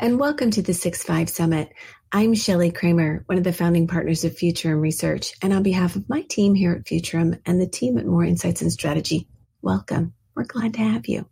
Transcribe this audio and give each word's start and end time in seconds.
and 0.00 0.18
welcome 0.18 0.50
to 0.50 0.62
the 0.62 0.72
6-5 0.72 1.28
Summit. 1.28 1.74
I'm 2.10 2.34
Shelly 2.34 2.72
Kramer, 2.72 3.22
one 3.26 3.36
of 3.36 3.44
the 3.44 3.52
founding 3.52 3.86
partners 3.86 4.24
of 4.24 4.34
Futurum 4.34 4.80
Research, 4.80 5.34
and 5.42 5.52
on 5.52 5.62
behalf 5.62 5.94
of 5.94 6.08
my 6.08 6.22
team 6.22 6.54
here 6.54 6.72
at 6.72 6.86
Futurum 6.86 7.38
and 7.44 7.60
the 7.60 7.66
team 7.66 7.98
at 7.98 8.06
Moor 8.06 8.24
Insights 8.24 8.62
and 8.62 8.72
Strategy, 8.72 9.28
welcome. 9.60 10.14
We're 10.34 10.44
glad 10.44 10.72
to 10.74 10.80
have 10.80 11.06
you. 11.06 11.28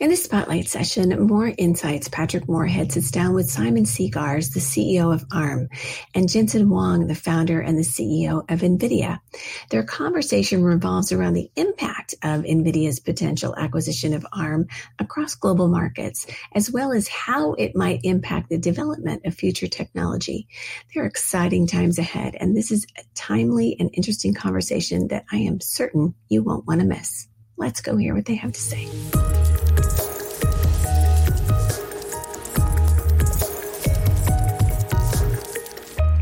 In 0.00 0.08
this 0.08 0.24
spotlight 0.24 0.66
session, 0.66 1.10
Moor 1.26 1.52
Insights, 1.58 2.08
Patrick 2.08 2.48
Moorhead 2.48 2.90
sits 2.90 3.10
down 3.10 3.34
with 3.34 3.50
Simon 3.50 3.84
Segars, 3.84 4.54
the 4.54 4.58
CEO 4.58 5.12
of 5.12 5.26
ARM, 5.30 5.68
and 6.14 6.26
Jensen 6.26 6.68
Huang, 6.68 7.06
the 7.06 7.14
founder 7.14 7.60
and 7.60 7.76
the 7.76 7.82
CEO 7.82 8.50
of 8.50 8.60
NVIDIA. 8.60 9.20
Their 9.68 9.82
conversation 9.82 10.64
revolves 10.64 11.12
around 11.12 11.34
the 11.34 11.50
impact 11.54 12.14
of 12.22 12.44
NVIDIA's 12.44 12.98
potential 12.98 13.54
acquisition 13.54 14.14
of 14.14 14.26
ARM 14.32 14.68
across 14.98 15.34
global 15.34 15.68
markets, 15.68 16.26
as 16.54 16.70
well 16.70 16.92
as 16.92 17.06
how 17.06 17.52
it 17.52 17.76
might 17.76 18.00
impact 18.02 18.48
the 18.48 18.56
development 18.56 19.26
of 19.26 19.34
future 19.34 19.68
technology. 19.68 20.48
There 20.94 21.04
are 21.04 21.06
exciting 21.06 21.66
times 21.66 21.98
ahead, 21.98 22.36
and 22.40 22.56
this 22.56 22.70
is 22.70 22.86
a 22.96 23.02
timely 23.14 23.76
and 23.78 23.90
interesting 23.92 24.32
conversation 24.32 25.08
that 25.08 25.26
I 25.30 25.36
am 25.40 25.60
certain 25.60 26.14
you 26.30 26.42
won't 26.42 26.66
want 26.66 26.80
to 26.80 26.86
miss. 26.86 27.28
Let's 27.58 27.82
go 27.82 27.98
hear 27.98 28.14
what 28.14 28.24
they 28.24 28.36
have 28.36 28.52
to 28.52 28.60
say. 28.60 28.88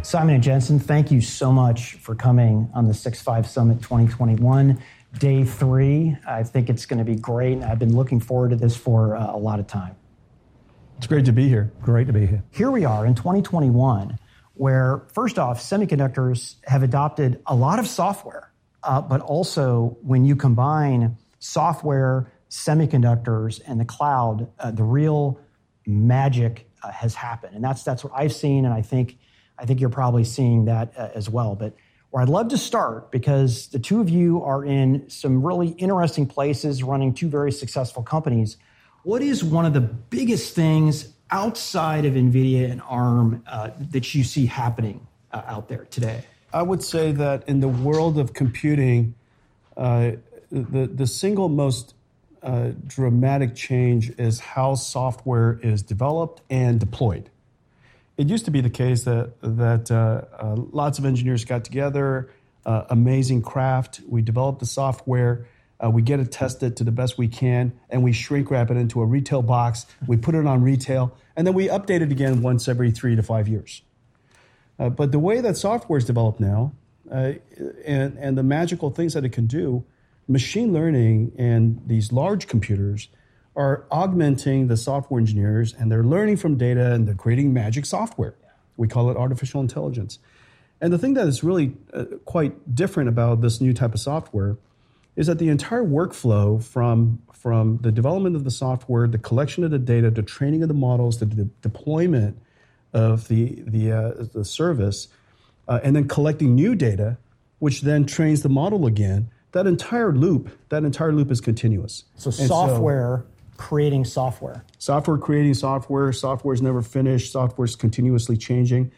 Simon 0.08 0.36
and 0.36 0.42
Jensen, 0.42 0.78
thank 0.78 1.10
you 1.10 1.20
so 1.20 1.52
much 1.52 1.96
for 1.96 2.14
coming 2.14 2.70
on 2.72 2.86
the 2.86 2.94
6-5 2.94 3.44
Summit 3.44 3.82
2021, 3.82 4.82
day 5.18 5.44
three. 5.44 6.16
I 6.26 6.44
think 6.44 6.70
it's 6.70 6.86
going 6.86 6.96
to 6.98 7.04
be 7.04 7.14
great. 7.14 7.52
And 7.52 7.64
I've 7.66 7.78
been 7.78 7.94
looking 7.94 8.18
forward 8.18 8.48
to 8.52 8.56
this 8.56 8.74
for 8.74 9.14
uh, 9.14 9.34
a 9.34 9.36
lot 9.36 9.60
of 9.60 9.66
time. 9.66 9.96
It's 10.96 11.06
great 11.06 11.26
to 11.26 11.32
be 11.32 11.46
here. 11.46 11.70
Great 11.82 12.06
to 12.06 12.14
be 12.14 12.24
here. 12.24 12.42
Here 12.52 12.70
we 12.70 12.86
are 12.86 13.04
in 13.04 13.16
2021, 13.16 14.18
where 14.54 15.02
first 15.12 15.38
off, 15.38 15.60
semiconductors 15.60 16.54
have 16.64 16.82
adopted 16.82 17.42
a 17.44 17.54
lot 17.54 17.78
of 17.78 17.86
software, 17.86 18.50
uh, 18.84 19.02
but 19.02 19.20
also 19.20 19.98
when 20.00 20.24
you 20.24 20.36
combine 20.36 21.18
software, 21.38 22.32
semiconductors, 22.48 23.60
and 23.66 23.78
the 23.78 23.84
cloud, 23.84 24.48
uh, 24.58 24.70
the 24.70 24.84
real 24.84 25.38
magic 25.84 26.66
uh, 26.82 26.90
has 26.92 27.14
happened. 27.14 27.54
And 27.54 27.62
that's, 27.62 27.82
that's 27.82 28.02
what 28.02 28.14
I've 28.16 28.32
seen, 28.32 28.64
and 28.64 28.72
I 28.72 28.80
think 28.80 29.18
I 29.58 29.66
think 29.66 29.80
you're 29.80 29.90
probably 29.90 30.24
seeing 30.24 30.66
that 30.66 30.92
uh, 30.96 31.08
as 31.14 31.28
well. 31.28 31.54
But 31.54 31.74
where 32.10 32.22
I'd 32.22 32.28
love 32.28 32.48
to 32.48 32.58
start, 32.58 33.10
because 33.10 33.68
the 33.68 33.78
two 33.78 34.00
of 34.00 34.08
you 34.08 34.42
are 34.42 34.64
in 34.64 35.08
some 35.10 35.44
really 35.44 35.68
interesting 35.70 36.26
places 36.26 36.82
running 36.82 37.12
two 37.12 37.28
very 37.28 37.52
successful 37.52 38.02
companies, 38.02 38.56
what 39.02 39.22
is 39.22 39.44
one 39.44 39.66
of 39.66 39.74
the 39.74 39.80
biggest 39.80 40.54
things 40.54 41.12
outside 41.30 42.04
of 42.04 42.14
NVIDIA 42.14 42.70
and 42.70 42.80
ARM 42.82 43.42
uh, 43.46 43.70
that 43.90 44.14
you 44.14 44.24
see 44.24 44.46
happening 44.46 45.06
uh, 45.32 45.42
out 45.46 45.68
there 45.68 45.84
today? 45.86 46.24
I 46.52 46.62
would 46.62 46.82
say 46.82 47.12
that 47.12 47.46
in 47.48 47.60
the 47.60 47.68
world 47.68 48.18
of 48.18 48.32
computing, 48.32 49.14
uh, 49.76 50.12
the, 50.50 50.86
the 50.86 51.06
single 51.06 51.50
most 51.50 51.94
uh, 52.42 52.70
dramatic 52.86 53.54
change 53.54 54.10
is 54.18 54.40
how 54.40 54.74
software 54.74 55.60
is 55.62 55.82
developed 55.82 56.40
and 56.48 56.80
deployed 56.80 57.28
it 58.18 58.28
used 58.28 58.44
to 58.46 58.50
be 58.50 58.60
the 58.60 58.68
case 58.68 59.04
that 59.04 59.40
that 59.40 59.90
uh, 59.90 60.22
uh, 60.36 60.56
lots 60.56 60.98
of 60.98 61.06
engineers 61.06 61.44
got 61.44 61.64
together, 61.64 62.28
uh, 62.66 62.82
amazing 62.90 63.42
craft. 63.42 64.00
We 64.06 64.20
develop 64.22 64.58
the 64.58 64.66
software, 64.66 65.46
uh, 65.82 65.88
we 65.88 66.02
get 66.02 66.18
it 66.18 66.32
tested 66.32 66.76
to 66.78 66.84
the 66.84 66.90
best 66.90 67.16
we 67.16 67.28
can, 67.28 67.72
and 67.88 68.02
we 68.02 68.12
shrink 68.12 68.50
wrap 68.50 68.70
it 68.70 68.76
into 68.76 69.00
a 69.00 69.06
retail 69.06 69.40
box. 69.40 69.86
We 70.06 70.16
put 70.16 70.34
it 70.34 70.46
on 70.46 70.62
retail, 70.62 71.16
and 71.36 71.46
then 71.46 71.54
we 71.54 71.68
update 71.68 72.00
it 72.00 72.10
again 72.10 72.42
once 72.42 72.66
every 72.66 72.90
three 72.90 73.14
to 73.14 73.22
five 73.22 73.46
years. 73.46 73.82
Uh, 74.80 74.88
but 74.88 75.12
the 75.12 75.20
way 75.20 75.40
that 75.40 75.56
software 75.56 75.98
is 75.98 76.04
developed 76.04 76.40
now, 76.40 76.72
uh, 77.10 77.34
and 77.86 78.18
and 78.18 78.36
the 78.36 78.42
magical 78.42 78.90
things 78.90 79.14
that 79.14 79.24
it 79.24 79.30
can 79.30 79.46
do, 79.46 79.84
machine 80.26 80.72
learning 80.72 81.32
and 81.38 81.80
these 81.86 82.10
large 82.12 82.48
computers 82.48 83.08
are 83.58 83.84
augmenting 83.90 84.68
the 84.68 84.76
software 84.76 85.18
engineers 85.18 85.74
and 85.74 85.90
they're 85.90 86.04
learning 86.04 86.36
from 86.36 86.56
data 86.56 86.92
and 86.92 87.08
they're 87.08 87.14
creating 87.14 87.52
magic 87.52 87.84
software. 87.84 88.36
We 88.76 88.86
call 88.86 89.10
it 89.10 89.16
artificial 89.16 89.60
intelligence. 89.60 90.20
And 90.80 90.92
the 90.92 90.98
thing 90.98 91.14
that 91.14 91.26
is 91.26 91.42
really 91.42 91.74
uh, 91.92 92.04
quite 92.24 92.72
different 92.72 93.08
about 93.08 93.40
this 93.40 93.60
new 93.60 93.74
type 93.74 93.94
of 93.94 94.00
software 94.00 94.56
is 95.16 95.26
that 95.26 95.40
the 95.40 95.48
entire 95.48 95.82
workflow 95.82 96.62
from, 96.62 97.20
from 97.32 97.78
the 97.78 97.90
development 97.90 98.36
of 98.36 98.44
the 98.44 98.52
software, 98.52 99.08
the 99.08 99.18
collection 99.18 99.64
of 99.64 99.72
the 99.72 99.78
data, 99.80 100.08
the 100.08 100.22
training 100.22 100.62
of 100.62 100.68
the 100.68 100.74
models, 100.74 101.18
the 101.18 101.26
de- 101.26 101.50
deployment 101.60 102.40
of 102.92 103.26
the, 103.26 103.60
the, 103.66 103.90
uh, 103.90 104.12
the 104.32 104.44
service, 104.44 105.08
uh, 105.66 105.80
and 105.82 105.96
then 105.96 106.06
collecting 106.06 106.54
new 106.54 106.76
data, 106.76 107.18
which 107.58 107.80
then 107.80 108.06
trains 108.06 108.42
the 108.42 108.48
model 108.48 108.86
again, 108.86 109.28
that 109.50 109.66
entire 109.66 110.12
loop, 110.12 110.56
that 110.68 110.84
entire 110.84 111.12
loop 111.12 111.32
is 111.32 111.40
continuous. 111.40 112.04
So 112.14 112.28
and 112.28 112.46
software 112.46 113.24
so, 113.26 113.37
creating 113.58 114.06
software. 114.06 114.64
Software 114.78 115.18
creating 115.18 115.52
software. 115.52 116.10
Software 116.12 116.54
is 116.54 116.62
never 116.62 116.80
finished. 116.80 117.32
Software 117.32 117.66
is 117.66 117.76
continuously 117.76 118.38
changing. 118.38 118.90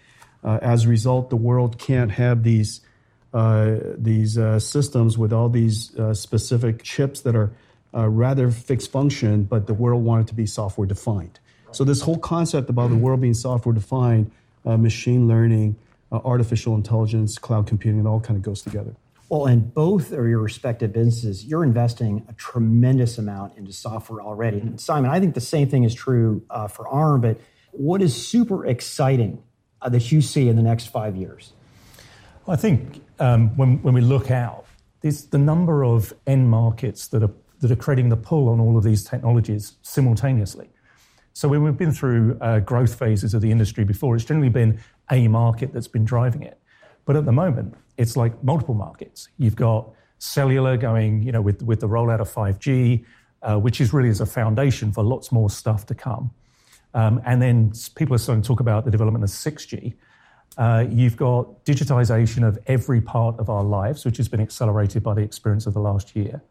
Uh, 0.44 0.58
as 0.62 0.84
a 0.84 0.88
result, 0.88 1.30
the 1.30 1.36
world 1.36 1.78
can't 1.78 2.12
have 2.12 2.44
these 2.44 2.80
uh, 3.32 3.76
these 3.96 4.36
uh, 4.38 4.58
systems 4.58 5.16
with 5.16 5.32
all 5.32 5.48
these 5.48 5.96
uh, 5.96 6.12
specific 6.12 6.82
chips 6.82 7.20
that 7.20 7.36
are 7.36 7.52
uh, 7.94 8.08
rather 8.08 8.50
fixed 8.50 8.90
function, 8.90 9.44
but 9.44 9.68
the 9.68 9.74
world 9.74 10.04
wanted 10.04 10.26
to 10.26 10.34
be 10.34 10.46
software 10.46 10.86
defined. 10.86 11.38
So 11.70 11.84
this 11.84 12.00
whole 12.00 12.18
concept 12.18 12.68
about 12.70 12.90
the 12.90 12.96
world 12.96 13.20
being 13.20 13.34
software 13.34 13.72
defined, 13.72 14.32
uh, 14.64 14.76
machine 14.76 15.28
learning, 15.28 15.76
artificial 16.10 16.74
intelligence, 16.74 17.38
cloud 17.38 17.68
computing, 17.68 18.00
it 18.00 18.06
all 18.06 18.18
kind 18.18 18.36
of 18.36 18.42
goes 18.42 18.62
together. 18.62 18.96
Well, 19.30 19.46
in 19.46 19.60
both 19.60 20.10
of 20.10 20.26
your 20.26 20.40
respective 20.40 20.92
businesses, 20.92 21.44
you're 21.44 21.62
investing 21.62 22.26
a 22.28 22.32
tremendous 22.32 23.16
amount 23.16 23.56
into 23.56 23.72
software 23.72 24.20
already. 24.20 24.58
And 24.58 24.80
Simon, 24.80 25.08
I 25.08 25.20
think 25.20 25.36
the 25.36 25.40
same 25.40 25.68
thing 25.68 25.84
is 25.84 25.94
true 25.94 26.42
uh, 26.50 26.66
for 26.66 26.88
ARM, 26.88 27.20
but 27.20 27.40
what 27.70 28.02
is 28.02 28.12
super 28.14 28.66
exciting 28.66 29.40
uh, 29.80 29.88
that 29.90 30.10
you 30.10 30.20
see 30.20 30.48
in 30.48 30.56
the 30.56 30.62
next 30.62 30.86
five 30.86 31.14
years? 31.14 31.52
Well, 32.44 32.56
I 32.56 32.60
think 32.60 33.04
um, 33.20 33.56
when, 33.56 33.80
when 33.82 33.94
we 33.94 34.00
look 34.00 34.32
out, 34.32 34.66
the 35.00 35.38
number 35.38 35.84
of 35.84 36.12
end 36.26 36.50
markets 36.50 37.06
that 37.08 37.22
are, 37.22 37.30
that 37.60 37.70
are 37.70 37.76
creating 37.76 38.08
the 38.08 38.16
pull 38.16 38.48
on 38.48 38.58
all 38.58 38.76
of 38.76 38.82
these 38.82 39.04
technologies 39.04 39.76
simultaneously. 39.82 40.68
So 41.34 41.46
when 41.46 41.62
we've 41.62 41.76
been 41.76 41.92
through 41.92 42.36
uh, 42.40 42.58
growth 42.58 42.98
phases 42.98 43.32
of 43.32 43.42
the 43.42 43.52
industry 43.52 43.84
before, 43.84 44.16
it's 44.16 44.24
generally 44.24 44.50
been 44.50 44.80
a 45.08 45.28
market 45.28 45.72
that's 45.72 45.88
been 45.88 46.04
driving 46.04 46.42
it. 46.42 46.59
But 47.04 47.16
at 47.16 47.24
the 47.24 47.32
moment, 47.32 47.74
it's 47.96 48.16
like 48.16 48.42
multiple 48.42 48.74
markets. 48.74 49.28
You've 49.38 49.56
got 49.56 49.90
cellular 50.18 50.76
going, 50.76 51.22
you 51.22 51.32
know, 51.32 51.40
with, 51.40 51.62
with 51.62 51.80
the 51.80 51.88
rollout 51.88 52.20
of 52.20 52.28
5G, 52.32 53.04
uh, 53.42 53.56
which 53.58 53.80
is 53.80 53.92
really 53.92 54.10
as 54.10 54.20
a 54.20 54.26
foundation 54.26 54.92
for 54.92 55.02
lots 55.02 55.32
more 55.32 55.50
stuff 55.50 55.86
to 55.86 55.94
come. 55.94 56.30
Um, 56.94 57.20
and 57.24 57.40
then 57.40 57.72
people 57.94 58.14
are 58.14 58.18
starting 58.18 58.42
to 58.42 58.46
talk 58.46 58.60
about 58.60 58.84
the 58.84 58.90
development 58.90 59.24
of 59.24 59.30
6G. 59.30 59.94
Uh, 60.58 60.84
you've 60.90 61.16
got 61.16 61.64
digitization 61.64 62.46
of 62.46 62.58
every 62.66 63.00
part 63.00 63.38
of 63.38 63.48
our 63.48 63.62
lives, 63.62 64.04
which 64.04 64.16
has 64.16 64.28
been 64.28 64.40
accelerated 64.40 65.02
by 65.02 65.14
the 65.14 65.22
experience 65.22 65.66
of 65.66 65.74
the 65.74 65.80
last 65.80 66.14
year. 66.16 66.42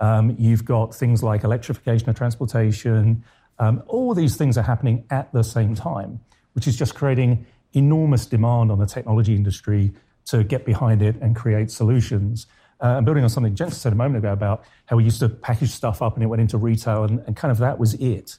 Um, 0.00 0.34
you've 0.38 0.64
got 0.64 0.94
things 0.94 1.22
like 1.22 1.44
electrification 1.44 2.08
of 2.08 2.16
transportation. 2.16 3.22
Um, 3.58 3.82
all 3.86 4.14
these 4.14 4.36
things 4.36 4.58
are 4.58 4.62
happening 4.62 5.04
at 5.10 5.32
the 5.32 5.42
same 5.42 5.74
time, 5.74 6.20
which 6.54 6.66
is 6.66 6.76
just 6.76 6.94
creating 6.94 7.46
enormous 7.76 8.26
demand 8.26 8.72
on 8.72 8.78
the 8.78 8.86
technology 8.86 9.34
industry 9.34 9.92
to 10.26 10.42
get 10.42 10.64
behind 10.64 11.02
it 11.02 11.16
and 11.16 11.36
create 11.36 11.70
solutions. 11.70 12.46
Uh, 12.82 12.96
and 12.96 13.06
building 13.06 13.22
on 13.22 13.30
something 13.30 13.54
Jensen 13.54 13.78
said 13.78 13.92
a 13.92 13.96
moment 13.96 14.18
ago 14.18 14.32
about 14.32 14.64
how 14.86 14.96
we 14.96 15.04
used 15.04 15.20
to 15.20 15.28
package 15.28 15.70
stuff 15.70 16.02
up 16.02 16.14
and 16.14 16.22
it 16.22 16.26
went 16.26 16.40
into 16.40 16.58
retail 16.58 17.04
and, 17.04 17.20
and 17.26 17.36
kind 17.36 17.52
of 17.52 17.58
that 17.58 17.78
was 17.78 17.94
it. 17.94 18.38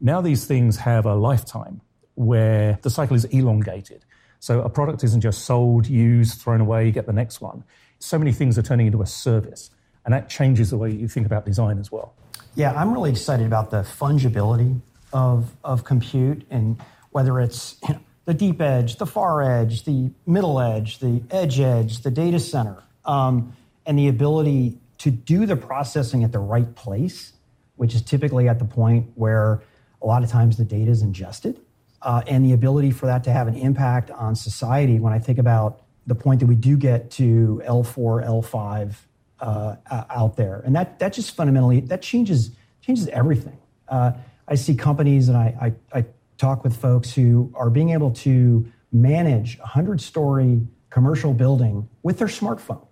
Now 0.00 0.20
these 0.20 0.46
things 0.46 0.76
have 0.78 1.06
a 1.06 1.14
lifetime 1.14 1.80
where 2.14 2.78
the 2.82 2.90
cycle 2.90 3.16
is 3.16 3.24
elongated. 3.26 4.04
So 4.40 4.60
a 4.60 4.68
product 4.68 5.02
isn't 5.04 5.20
just 5.20 5.44
sold, 5.44 5.86
used, 5.86 6.40
thrown 6.40 6.60
away, 6.60 6.90
get 6.90 7.06
the 7.06 7.12
next 7.12 7.40
one. 7.40 7.64
So 7.98 8.18
many 8.18 8.32
things 8.32 8.58
are 8.58 8.62
turning 8.62 8.86
into 8.86 9.02
a 9.02 9.06
service. 9.06 9.70
And 10.04 10.12
that 10.12 10.28
changes 10.28 10.70
the 10.70 10.76
way 10.76 10.90
you 10.90 11.08
think 11.08 11.26
about 11.26 11.46
design 11.46 11.78
as 11.78 11.90
well. 11.90 12.14
Yeah, 12.54 12.72
I'm 12.74 12.92
really 12.92 13.10
excited 13.10 13.46
about 13.46 13.70
the 13.70 13.78
fungibility 13.78 14.80
of, 15.12 15.50
of 15.64 15.84
compute 15.84 16.46
and 16.50 16.80
whether 17.10 17.40
it's 17.40 17.76
you 17.88 17.94
know, 17.94 18.00
the 18.24 18.34
deep 18.34 18.60
edge, 18.60 18.96
the 18.96 19.06
far 19.06 19.42
edge, 19.42 19.84
the 19.84 20.10
middle 20.26 20.60
edge, 20.60 20.98
the 20.98 21.22
edge 21.30 21.60
edge, 21.60 22.00
the 22.02 22.10
data 22.10 22.40
center, 22.40 22.82
um, 23.04 23.54
and 23.86 23.98
the 23.98 24.08
ability 24.08 24.78
to 24.98 25.10
do 25.10 25.44
the 25.46 25.56
processing 25.56 26.24
at 26.24 26.32
the 26.32 26.38
right 26.38 26.74
place, 26.74 27.32
which 27.76 27.94
is 27.94 28.02
typically 28.02 28.48
at 28.48 28.58
the 28.58 28.64
point 28.64 29.06
where 29.14 29.62
a 30.00 30.06
lot 30.06 30.22
of 30.22 30.30
times 30.30 30.56
the 30.56 30.64
data 30.64 30.90
is 30.90 31.02
ingested, 31.02 31.60
uh, 32.02 32.22
and 32.26 32.44
the 32.44 32.52
ability 32.52 32.90
for 32.90 33.06
that 33.06 33.24
to 33.24 33.32
have 33.32 33.48
an 33.48 33.54
impact 33.54 34.10
on 34.10 34.34
society. 34.34 34.98
When 34.98 35.12
I 35.12 35.18
think 35.18 35.38
about 35.38 35.82
the 36.06 36.14
point 36.14 36.40
that 36.40 36.46
we 36.46 36.54
do 36.54 36.76
get 36.76 37.10
to 37.12 37.62
L4, 37.66 38.26
L5 38.26 38.94
uh, 39.40 39.76
out 40.10 40.36
there, 40.36 40.62
and 40.64 40.74
that 40.76 40.98
that 40.98 41.12
just 41.12 41.34
fundamentally 41.34 41.80
that 41.80 42.00
changes 42.00 42.50
changes 42.80 43.08
everything. 43.08 43.58
Uh, 43.88 44.12
I 44.46 44.54
see 44.56 44.74
companies, 44.74 45.28
and 45.28 45.36
I, 45.36 45.74
I, 45.92 45.98
I 45.98 46.04
talk 46.44 46.62
with 46.62 46.76
folks 46.76 47.14
who 47.14 47.50
are 47.54 47.70
being 47.70 47.90
able 47.90 48.10
to 48.10 48.70
manage 48.92 49.56
a 49.56 49.62
100 49.62 49.98
story 49.98 50.60
commercial 50.90 51.32
building 51.32 51.88
with 52.02 52.18
their 52.18 52.28
smartphone, 52.28 52.86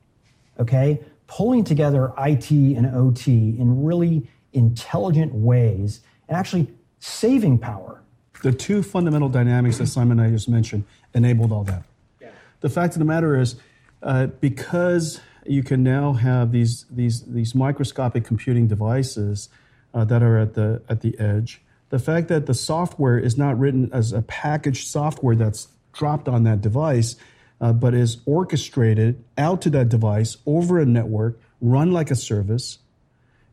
okay? 0.59 0.99
Pulling 1.27 1.63
together 1.63 2.13
IT 2.19 2.51
and 2.51 2.87
OT 2.87 3.31
in 3.59 3.85
really 3.85 4.27
intelligent 4.55 5.35
ways 5.35 6.01
and 6.29 6.37
actually 6.37 6.67
saving 6.99 7.59
power. 7.59 8.03
The 8.43 8.53
two 8.53 8.83
fundamental 8.83 9.29
dynamics 9.29 9.77
that 9.79 9.87
Simon 9.89 10.19
and 10.19 10.29
I 10.29 10.31
just 10.31 10.49
mentioned 10.49 10.85
enabled 11.15 11.53
all 11.53 11.65
that. 11.65 11.83
Yeah. 12.23 12.31
The 12.61 12.71
fact 12.71 12.95
of 12.95 13.01
the 13.01 13.05
matter 13.05 13.39
is, 13.39 13.57
uh, 14.03 14.27
because 14.27 15.21
you 15.45 15.63
can 15.63 15.83
now 15.83 16.15
have 16.15 16.53
these, 16.53 16.87
these, 16.91 17.23
these 17.25 17.55
microscopic 17.55 18.25
computing 18.25 18.67
devices 18.67 19.51
uh, 19.93 20.07
that 20.07 20.23
are 20.23 20.39
at 20.39 20.55
the, 20.55 20.83
at 20.89 21.03
the 21.03 21.19
edge, 21.21 21.61
the 21.93 21.99
fact 21.99 22.29
that 22.29 22.47
the 22.47 22.55
software 22.55 23.19
is 23.19 23.37
not 23.37 23.59
written 23.59 23.91
as 23.93 24.15
a 24.15 24.23
packaged 24.23 24.89
software 24.89 25.37
that's 25.37 25.69
dropped 25.93 26.27
on 26.27 26.43
that 26.45 26.63
device, 26.63 27.17
uh, 27.61 27.71
but 27.75 27.93
is 27.93 28.17
orchestrated 28.25 29.23
out 29.37 29.61
to 29.61 29.69
that 29.69 29.91
device 29.91 30.39
over 30.47 30.81
a 30.81 30.87
network, 30.87 31.39
run 31.61 31.93
like 31.93 32.11
a 32.11 32.15
service. 32.17 32.79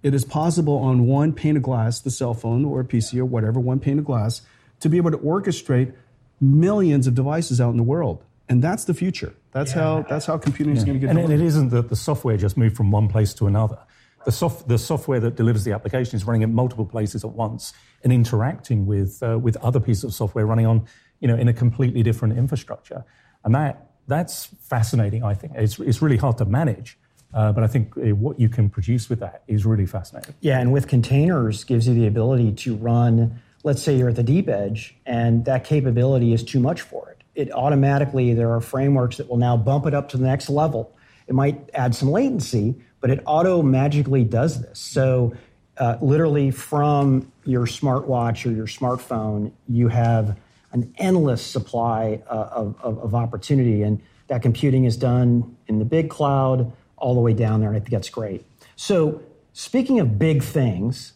It 0.04 0.14
is 0.14 0.24
possible 0.24 0.78
on 0.78 1.06
one 1.06 1.34
pane 1.34 1.58
of 1.58 1.64
glass, 1.64 2.00
the 2.00 2.12
cell 2.12 2.34
phone 2.34 2.64
or 2.64 2.80
a 2.80 2.86
PC 2.86 3.20
or 3.20 3.26
whatever, 3.26 3.60
one 3.60 3.82
pane 3.82 4.00
of 4.00 4.06
glass, 4.06 4.42
to 4.80 4.88
be 4.88 4.96
able 4.96 5.12
to 5.12 5.18
orchestrate 5.18 5.94
millions 6.40 7.08
of 7.08 7.16
devices 7.16 7.60
out 7.60 7.72
in 7.72 7.78
the 7.78 7.84
world. 7.84 8.24
And 8.48 8.62
that's 8.62 8.86
the 8.86 8.94
future. 8.94 9.34
That's 9.52 9.76
yeah. 9.76 9.82
how 9.82 10.06
that's 10.08 10.28
how 10.28 10.38
computing 10.38 10.78
is 10.78 10.86
going 10.86 10.98
to 10.98 11.02
get. 11.02 11.10
And, 11.10 11.20
and 11.20 11.34
it 11.34 11.42
isn't 11.42 11.72
that 11.72 11.90
the 11.90 11.98
software 11.98 12.38
just 12.38 12.56
moved 12.56 12.78
from 12.78 12.90
one 12.90 13.10
place 13.10 13.34
to 13.34 13.48
another. 13.48 13.80
The, 14.26 14.32
soft, 14.32 14.68
the 14.68 14.78
software 14.78 15.20
that 15.20 15.36
delivers 15.36 15.64
the 15.64 15.72
application 15.72 16.16
is 16.16 16.26
running 16.26 16.42
in 16.42 16.54
multiple 16.54 16.86
places 16.86 17.24
at 17.24 17.32
once 17.32 17.74
and 18.04 18.12
interacting 18.12 18.86
with 18.86 19.22
uh, 19.24 19.38
with 19.40 19.58
other 19.58 19.80
pieces 19.80 20.04
of 20.04 20.14
software 20.14 20.46
running 20.46 20.66
on 20.66 20.86
you 21.20 21.28
know 21.28 21.36
in 21.36 21.48
a 21.48 21.54
completely 21.54 22.04
different 22.04 22.38
infrastructure. 22.38 23.04
And 23.44 23.56
that 23.56 23.92
that's 24.08 24.46
fascinating. 24.62 25.24
I 25.24 25.34
think 25.34 25.54
it's 25.56 25.80
it's 25.80 26.02
really 26.02 26.18
hard 26.18 26.38
to 26.40 26.46
manage. 26.46 26.98
Uh, 27.34 27.52
but 27.52 27.64
I 27.64 27.68
think 27.68 27.96
uh, 27.96 28.16
what 28.16 28.40
you 28.40 28.50
can 28.50 28.70
produce 28.70 29.08
with 29.08 29.20
that 29.20 29.44
is 29.48 29.66
really 29.66 29.86
fascinating. 29.86 30.34
Yeah, 30.42 30.60
and 30.60 30.74
with 30.74 30.88
containers 30.88 31.64
gives 31.64 31.88
you 31.88 31.94
the 31.94 32.08
ability 32.08 32.54
to 32.54 32.76
run. 32.76 33.40
Let's 33.64 33.84
say 33.84 33.98
you're 33.98 34.10
at 34.10 34.16
the 34.16 34.24
deep 34.24 34.48
edge, 34.50 34.96
and 35.06 35.46
that 35.46 35.64
capability 35.64 36.34
is 36.34 36.44
too 36.44 36.60
much 36.60 36.82
for 36.82 37.10
it 37.12 37.20
it 37.40 37.54
automatically, 37.54 38.34
there 38.34 38.52
are 38.52 38.60
frameworks 38.60 39.16
that 39.18 39.30
will 39.30 39.38
now 39.38 39.56
bump 39.56 39.86
it 39.86 39.94
up 39.94 40.10
to 40.10 40.18
the 40.18 40.26
next 40.26 40.50
level. 40.50 40.94
It 41.26 41.34
might 41.34 41.70
add 41.74 41.96
some 41.96 42.12
latency, 42.12 42.76
but 43.02 43.10
it 43.10 43.22
auto 43.26 43.62
magically 43.62 44.24
does 44.24 44.62
this. 44.62 44.80
So, 44.80 45.34
uh, 45.78 45.98
literally, 46.02 46.52
from 46.52 47.32
your 47.46 47.66
smartwatch 47.66 48.46
or 48.46 48.54
your 48.54 48.68
smartphone, 48.68 49.52
you 49.70 49.88
have 49.88 50.38
an 50.74 50.94
endless 50.98 51.42
supply 51.42 52.22
uh, 52.30 52.50
of, 52.52 52.76
of, 52.82 53.00
of, 53.00 53.16
opportunity. 53.16 53.82
And 53.82 54.02
that 54.28 54.42
computing 54.42 54.84
is 54.84 54.98
done 54.98 55.56
in 55.68 55.80
the 55.80 55.86
big 55.86 56.10
cloud 56.10 56.72
all 56.98 57.16
the 57.16 57.22
way 57.22 57.34
down 57.34 57.62
there, 57.62 57.70
and 57.70 57.78
I 57.78 57.80
think 57.80 57.92
that's 57.92 58.10
great. 58.10 58.46
So, 58.76 59.22
speaking 59.54 60.00
of 60.00 60.20
big 60.20 60.44
things, 60.44 61.14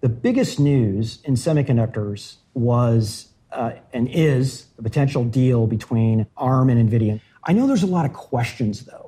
the 0.00 0.08
biggest 0.08 0.60
news 0.60 1.18
in 1.24 1.34
semiconductors 1.34 2.36
was 2.54 3.28
uh, 3.54 3.72
and 3.92 4.08
is 4.08 4.66
the 4.76 4.82
potential 4.82 5.24
deal 5.24 5.66
between 5.66 6.26
ARM 6.36 6.70
and 6.70 6.90
NVIDIA. 6.90 7.20
I 7.44 7.52
know 7.52 7.66
there's 7.66 7.82
a 7.82 7.88
lot 7.88 8.04
of 8.04 8.12
questions, 8.12 8.84
though, 8.84 9.03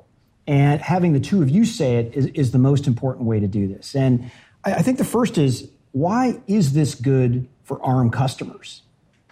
and 0.47 0.81
having 0.81 1.13
the 1.13 1.19
two 1.19 1.41
of 1.41 1.49
you 1.49 1.65
say 1.65 1.97
it 1.97 2.15
is, 2.15 2.25
is 2.27 2.51
the 2.51 2.57
most 2.57 2.87
important 2.87 3.25
way 3.25 3.39
to 3.39 3.47
do 3.47 3.67
this. 3.67 3.95
And 3.95 4.31
I, 4.63 4.75
I 4.75 4.81
think 4.81 4.97
the 4.97 5.05
first 5.05 5.37
is 5.37 5.69
why 5.91 6.39
is 6.47 6.73
this 6.73 6.95
good 6.95 7.47
for 7.63 7.83
ARM 7.83 8.11
customers? 8.11 8.83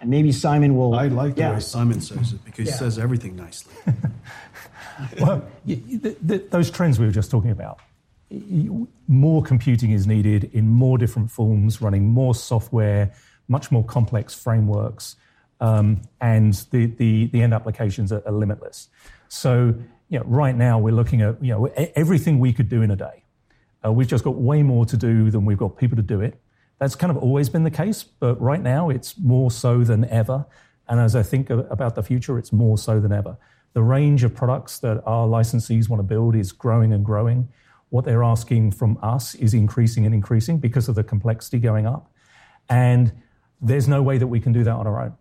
And 0.02 0.10
maybe 0.10 0.32
Simon 0.32 0.76
will. 0.76 0.94
I 0.94 1.08
like 1.08 1.36
the 1.36 1.42
yeah. 1.42 1.54
way 1.54 1.60
Simon 1.62 2.02
says 2.02 2.34
it 2.34 2.44
because 2.44 2.68
yeah. 2.68 2.74
he 2.74 2.78
says 2.78 3.00
everything 3.00 3.36
nicely. 3.36 3.74
well, 5.22 5.44
the, 5.66 5.76
the, 6.22 6.38
those 6.50 6.70
trends 6.70 7.00
we 7.00 7.06
were 7.06 7.12
just 7.12 7.32
talking 7.32 7.52
about. 7.52 7.80
More 9.08 9.42
computing 9.42 9.92
is 9.92 10.06
needed 10.06 10.50
in 10.54 10.68
more 10.68 10.98
different 10.98 11.32
forms, 11.32 11.82
running 11.82 12.10
more 12.10 12.36
software, 12.36 13.14
much 13.48 13.72
more 13.72 13.84
complex 13.84 14.34
frameworks, 14.34 15.16
um, 15.62 16.02
and 16.20 16.54
the, 16.72 16.88
the, 16.88 17.28
the, 17.28 17.42
end 17.42 17.54
applications 17.54 18.12
are, 18.12 18.22
are, 18.26 18.32
limitless. 18.32 18.90
So, 19.30 19.74
you 20.10 20.20
know, 20.20 20.26
right 20.26 20.56
now 20.56 20.80
we're 20.80 20.94
looking 20.94 21.22
at 21.22 21.44
you 21.44 21.52
know 21.52 21.66
everything 21.96 22.40
we 22.40 22.54
could 22.54 22.70
do 22.70 22.82
in 22.82 22.92
a 22.92 22.96
day. 22.96 23.24
Uh, 23.86 23.92
we've 23.92 24.08
just 24.08 24.24
got 24.24 24.36
way 24.36 24.64
more 24.64 24.86
to 24.86 24.98
do 24.98 25.30
than 25.30 25.46
we've 25.46 25.58
got 25.58 25.78
people 25.78 25.96
to 25.96 26.02
do 26.02 26.22
it. 26.22 26.40
That's 26.80 26.96
kind 26.96 27.12
of 27.12 27.18
always 27.18 27.50
been 27.50 27.64
the 27.64 27.72
case, 27.72 28.04
but 28.04 28.40
right 28.42 28.62
now 28.62 28.90
it's 28.90 29.18
more 29.18 29.52
so 29.52 29.84
than 29.84 30.06
ever. 30.06 30.46
And 30.88 31.00
as 31.00 31.16
I 31.16 31.24
think 31.24 31.50
about 31.50 31.96
the 31.96 32.04
future, 32.04 32.38
it's 32.38 32.52
more 32.52 32.78
so 32.78 33.00
than 33.00 33.12
ever. 33.12 33.38
The 33.74 33.84
range 33.84 34.24
of 34.24 34.36
products 34.36 34.80
that 34.80 35.02
our 35.06 35.28
licensees 35.28 35.90
want 35.90 36.00
to 36.00 36.04
build 36.04 36.36
is 36.36 36.52
growing 36.52 36.94
and 36.94 37.04
growing. 37.04 37.50
What 37.90 38.06
they're 38.06 38.24
asking 38.24 38.72
from 38.72 38.98
us 39.02 39.36
is 39.36 39.54
increasing 39.54 40.06
and 40.06 40.14
increasing 40.14 40.58
because 40.60 40.88
of 40.90 40.96
the 40.96 41.04
complexity 41.04 41.60
going 41.60 41.86
up. 41.86 42.12
And 42.70 43.12
there's 43.62 43.88
no 43.88 44.02
way 44.02 44.18
that 44.18 44.28
we 44.28 44.40
can 44.40 44.52
do 44.52 44.64
that 44.64 44.74
on 44.74 44.86
our 44.86 45.02
own. 45.02 45.14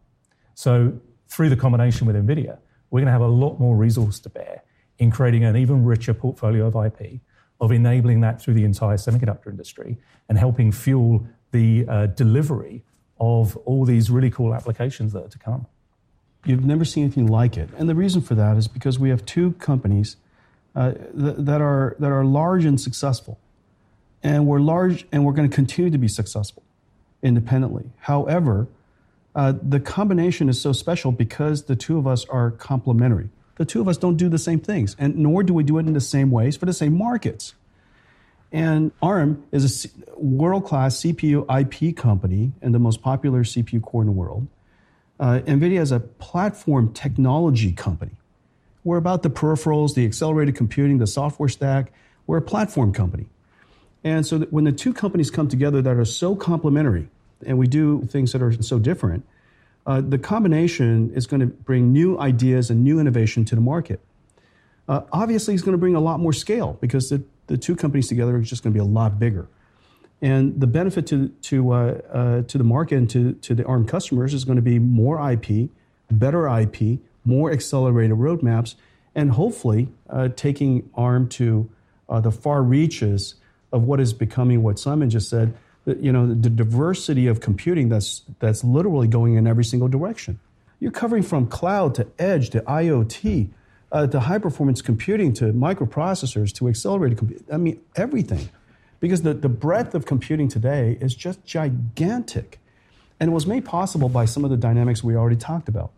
So 0.54 0.98
through 1.28 1.50
the 1.50 1.56
combination 1.56 2.06
with 2.06 2.16
NVIDIA, 2.16 2.58
we're 2.90 3.00
going 3.00 3.06
to 3.06 3.12
have 3.12 3.20
a 3.20 3.26
lot 3.26 3.58
more 3.58 3.76
resource 3.76 4.18
to 4.20 4.28
bear 4.28 4.62
in 4.98 5.10
creating 5.10 5.44
an 5.44 5.56
even 5.56 5.84
richer 5.84 6.14
portfolio 6.14 6.66
of 6.66 6.76
IP, 6.76 7.20
of 7.60 7.72
enabling 7.72 8.20
that 8.20 8.40
through 8.40 8.54
the 8.54 8.64
entire 8.64 8.96
semiconductor 8.96 9.48
industry 9.48 9.96
and 10.28 10.38
helping 10.38 10.72
fuel 10.72 11.26
the 11.52 11.86
uh, 11.88 12.06
delivery 12.06 12.82
of 13.20 13.56
all 13.58 13.84
these 13.84 14.10
really 14.10 14.30
cool 14.30 14.54
applications 14.54 15.12
that 15.12 15.24
are 15.24 15.28
to 15.28 15.38
come. 15.38 15.66
You've 16.44 16.64
never 16.64 16.84
seen 16.84 17.04
anything 17.04 17.26
like 17.26 17.56
it. 17.56 17.70
And 17.78 17.88
the 17.88 17.94
reason 17.94 18.20
for 18.20 18.34
that 18.34 18.56
is 18.56 18.68
because 18.68 18.98
we 18.98 19.08
have 19.08 19.24
two 19.24 19.52
companies 19.52 20.16
uh, 20.74 20.92
th- 20.92 21.36
that, 21.38 21.60
are, 21.60 21.96
that 21.98 22.10
are 22.10 22.24
large 22.24 22.64
and 22.64 22.80
successful. 22.80 23.38
And 24.22 24.46
we're 24.46 24.58
large 24.58 25.06
and 25.12 25.24
we're 25.24 25.32
going 25.32 25.48
to 25.48 25.54
continue 25.54 25.90
to 25.90 25.98
be 25.98 26.08
successful 26.08 26.62
independently. 27.22 27.90
However, 28.00 28.68
uh, 29.34 29.54
the 29.60 29.80
combination 29.80 30.48
is 30.48 30.60
so 30.60 30.72
special 30.72 31.12
because 31.12 31.64
the 31.64 31.76
two 31.76 31.98
of 31.98 32.06
us 32.06 32.24
are 32.26 32.50
complementary. 32.50 33.30
The 33.56 33.64
two 33.64 33.80
of 33.80 33.88
us 33.88 33.96
don't 33.96 34.16
do 34.16 34.28
the 34.28 34.38
same 34.38 34.60
things, 34.60 34.96
and 34.98 35.16
nor 35.16 35.42
do 35.42 35.54
we 35.54 35.62
do 35.62 35.78
it 35.78 35.86
in 35.86 35.92
the 35.92 36.00
same 36.00 36.30
ways 36.30 36.56
for 36.56 36.66
the 36.66 36.72
same 36.72 36.96
markets. 36.96 37.54
And 38.52 38.92
ARM 39.02 39.44
is 39.50 39.84
a 39.84 40.18
world 40.18 40.64
class 40.64 41.00
CPU 41.00 41.44
IP 41.60 41.96
company 41.96 42.52
and 42.62 42.74
the 42.74 42.78
most 42.78 43.02
popular 43.02 43.42
CPU 43.42 43.82
core 43.82 44.02
in 44.02 44.06
the 44.06 44.12
world. 44.12 44.46
Uh, 45.18 45.40
NVIDIA 45.44 45.80
is 45.80 45.92
a 45.92 46.00
platform 46.00 46.92
technology 46.92 47.72
company. 47.72 48.12
We're 48.84 48.98
about 48.98 49.22
the 49.22 49.30
peripherals, 49.30 49.94
the 49.94 50.04
accelerated 50.04 50.56
computing, 50.56 50.98
the 50.98 51.06
software 51.06 51.48
stack. 51.48 51.92
We're 52.26 52.36
a 52.36 52.42
platform 52.42 52.92
company. 52.92 53.26
And 54.04 54.26
so 54.26 54.40
when 54.40 54.64
the 54.64 54.72
two 54.72 54.92
companies 54.92 55.30
come 55.30 55.48
together 55.48 55.80
that 55.82 55.96
are 55.96 56.04
so 56.04 56.36
complementary, 56.36 57.08
and 57.46 57.58
we 57.58 57.66
do 57.66 58.02
things 58.02 58.32
that 58.32 58.42
are 58.42 58.52
so 58.62 58.78
different, 58.78 59.26
uh, 59.86 60.00
the 60.00 60.18
combination 60.18 61.12
is 61.14 61.26
going 61.26 61.40
to 61.40 61.46
bring 61.46 61.92
new 61.92 62.18
ideas 62.18 62.70
and 62.70 62.82
new 62.82 62.98
innovation 62.98 63.44
to 63.44 63.54
the 63.54 63.60
market. 63.60 64.00
Uh, 64.88 65.02
obviously, 65.12 65.54
it's 65.54 65.62
going 65.62 65.72
to 65.74 65.78
bring 65.78 65.94
a 65.94 66.00
lot 66.00 66.20
more 66.20 66.32
scale 66.32 66.78
because 66.80 67.10
the, 67.10 67.22
the 67.46 67.56
two 67.56 67.76
companies 67.76 68.08
together 68.08 68.36
are 68.36 68.40
just 68.40 68.62
going 68.62 68.72
to 68.72 68.78
be 68.78 68.82
a 68.82 68.88
lot 68.88 69.18
bigger. 69.18 69.48
And 70.22 70.58
the 70.58 70.66
benefit 70.66 71.06
to, 71.08 71.28
to, 71.28 71.72
uh, 71.72 71.76
uh, 72.10 72.42
to 72.42 72.58
the 72.58 72.64
market 72.64 72.96
and 72.96 73.10
to, 73.10 73.32
to 73.34 73.54
the 73.54 73.64
ARM 73.66 73.86
customers 73.86 74.32
is 74.32 74.44
going 74.44 74.56
to 74.56 74.62
be 74.62 74.78
more 74.78 75.30
IP, 75.30 75.68
better 76.10 76.48
IP, 76.48 77.00
more 77.24 77.50
accelerated 77.52 78.16
roadmaps, 78.16 78.74
and 79.14 79.32
hopefully 79.32 79.88
uh, 80.08 80.28
taking 80.34 80.88
ARM 80.94 81.28
to 81.28 81.70
uh, 82.08 82.20
the 82.20 82.30
far 82.30 82.62
reaches 82.62 83.34
of 83.72 83.82
what 83.82 84.00
is 84.00 84.12
becoming 84.12 84.62
what 84.62 84.78
Simon 84.78 85.10
just 85.10 85.28
said 85.28 85.54
you 85.86 86.12
know, 86.12 86.26
the 86.26 86.50
diversity 86.50 87.26
of 87.26 87.40
computing 87.40 87.88
that's, 87.88 88.22
that's 88.38 88.64
literally 88.64 89.06
going 89.06 89.34
in 89.34 89.46
every 89.46 89.64
single 89.64 89.88
direction. 89.88 90.40
You're 90.80 90.92
covering 90.92 91.22
from 91.22 91.46
cloud 91.46 91.94
to 91.96 92.06
edge 92.18 92.50
to 92.50 92.60
IoT 92.62 93.50
uh, 93.92 94.06
to 94.08 94.20
high 94.20 94.38
performance 94.38 94.82
computing 94.82 95.32
to 95.34 95.52
microprocessors 95.52 96.52
to 96.54 96.68
accelerated 96.68 97.18
computing. 97.18 97.46
I 97.52 97.56
mean, 97.58 97.80
everything. 97.96 98.48
Because 99.00 99.22
the, 99.22 99.34
the 99.34 99.48
breadth 99.48 99.94
of 99.94 100.06
computing 100.06 100.48
today 100.48 100.98
is 101.00 101.14
just 101.14 101.44
gigantic. 101.44 102.58
And 103.20 103.30
it 103.30 103.32
was 103.32 103.46
made 103.46 103.64
possible 103.64 104.08
by 104.08 104.24
some 104.24 104.44
of 104.44 104.50
the 104.50 104.56
dynamics 104.56 105.04
we 105.04 105.14
already 105.14 105.36
talked 105.36 105.68
about. 105.68 105.92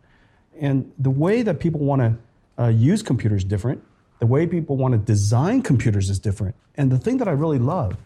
And 0.61 0.93
the 0.99 1.11
way 1.11 1.43
that 1.43 1.61
people 1.61 1.81
want 1.81 2.03
to 2.03 2.63
uh, 2.63 2.69
use 2.69 3.03
computers 3.03 3.45
different. 3.45 3.83
The 4.19 4.27
way 4.27 4.47
people 4.47 4.77
want 4.77 4.93
to 4.93 4.99
design 4.99 5.63
computers 5.63 6.11
is 6.11 6.19
different. 6.19 6.55
And 6.77 6.91
the 6.91 6.99
thing 6.99 7.19
that 7.19 7.29
I 7.29 7.33
really 7.33 7.59
love 7.59 7.97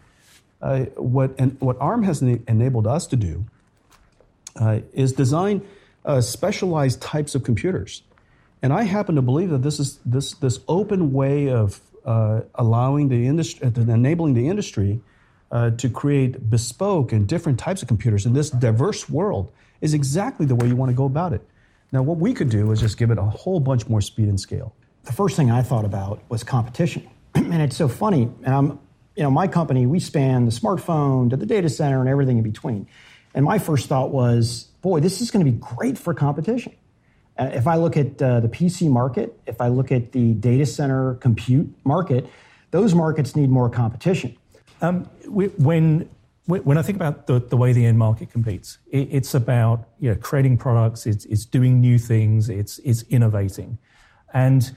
uh, 0.61 0.85
what, 0.95 1.33
and 1.37 1.59
what 1.59 1.77
ARM 1.79 2.03
has 2.03 2.21
enabled 2.21 2.87
us 2.87 3.07
to 3.07 3.15
do 3.15 3.45
uh, 4.59 4.79
is 4.93 5.13
design 5.13 5.65
uh, 6.05 6.21
specialized 6.21 7.01
types 7.01 7.35
of 7.35 7.43
computers. 7.43 8.03
And 8.61 8.71
I 8.71 8.83
happen 8.83 9.15
to 9.15 9.21
believe 9.21 9.49
that 9.49 9.63
this 9.63 9.79
is 9.79 9.99
this, 10.05 10.33
this 10.35 10.59
open 10.67 11.13
way 11.13 11.49
of 11.49 11.79
uh, 12.05 12.41
allowing 12.55 13.09
the 13.09 13.27
industry, 13.27 13.67
uh, 13.67 13.81
enabling 13.81 14.33
the 14.33 14.47
industry 14.47 15.01
uh, 15.51 15.71
to 15.71 15.89
create 15.89 16.49
bespoke 16.49 17.11
and 17.11 17.27
different 17.27 17.59
types 17.59 17.81
of 17.81 17.87
computers 17.87 18.25
in 18.25 18.33
this 18.33 18.49
diverse 18.49 19.09
world 19.09 19.51
is 19.81 19.93
exactly 19.93 20.45
the 20.45 20.55
way 20.55 20.67
you 20.67 20.75
want 20.75 20.89
to 20.89 20.95
go 20.95 21.05
about 21.05 21.33
it. 21.33 21.41
Now, 21.91 22.03
what 22.03 22.17
we 22.17 22.33
could 22.33 22.49
do 22.49 22.71
is 22.71 22.79
just 22.79 22.97
give 22.97 23.11
it 23.11 23.17
a 23.17 23.23
whole 23.23 23.59
bunch 23.59 23.87
more 23.87 23.99
speed 23.99 24.29
and 24.29 24.39
scale. 24.39 24.73
The 25.03 25.11
first 25.11 25.35
thing 25.35 25.51
I 25.51 25.61
thought 25.61 25.83
about 25.83 26.21
was 26.29 26.43
competition. 26.43 27.09
and 27.35 27.61
it's 27.61 27.75
so 27.75 27.87
funny. 27.87 28.29
And 28.43 28.55
I'm, 28.55 28.79
you 29.15 29.23
know, 29.23 29.31
my 29.31 29.47
company, 29.47 29.85
we 29.85 29.99
span 29.99 30.45
the 30.45 30.51
smartphone 30.51 31.29
to 31.29 31.37
the 31.37 31.45
data 31.45 31.69
center 31.69 31.99
and 31.99 32.09
everything 32.09 32.37
in 32.37 32.43
between. 32.43 32.87
And 33.33 33.45
my 33.45 33.59
first 33.59 33.87
thought 33.87 34.11
was, 34.11 34.69
boy, 34.81 34.99
this 34.99 35.21
is 35.21 35.31
going 35.31 35.45
to 35.45 35.51
be 35.51 35.57
great 35.57 35.97
for 35.97 36.13
competition. 36.13 36.73
Uh, 37.37 37.49
if 37.53 37.67
I 37.67 37.75
look 37.75 37.97
at 37.97 38.21
uh, 38.21 38.39
the 38.39 38.49
PC 38.49 38.89
market, 38.89 39.39
if 39.47 39.61
I 39.61 39.69
look 39.69 39.91
at 39.91 40.11
the 40.11 40.33
data 40.33 40.65
center 40.65 41.15
compute 41.15 41.73
market, 41.83 42.27
those 42.71 42.93
markets 42.93 43.35
need 43.35 43.49
more 43.49 43.69
competition. 43.69 44.37
Um, 44.81 45.05
when 45.25 46.09
when 46.47 46.77
I 46.77 46.81
think 46.81 46.97
about 46.97 47.27
the, 47.27 47.39
the 47.39 47.55
way 47.55 47.71
the 47.71 47.85
end 47.85 47.97
market 47.97 48.31
competes, 48.31 48.79
it, 48.89 49.07
it's 49.11 49.33
about 49.33 49.87
you 49.99 50.09
know, 50.09 50.15
creating 50.15 50.57
products, 50.57 51.05
it's, 51.05 51.23
it's 51.25 51.45
doing 51.45 51.79
new 51.79 51.97
things, 51.97 52.49
it's, 52.49 52.79
it's 52.79 53.03
innovating. 53.03 53.77
And 54.33 54.69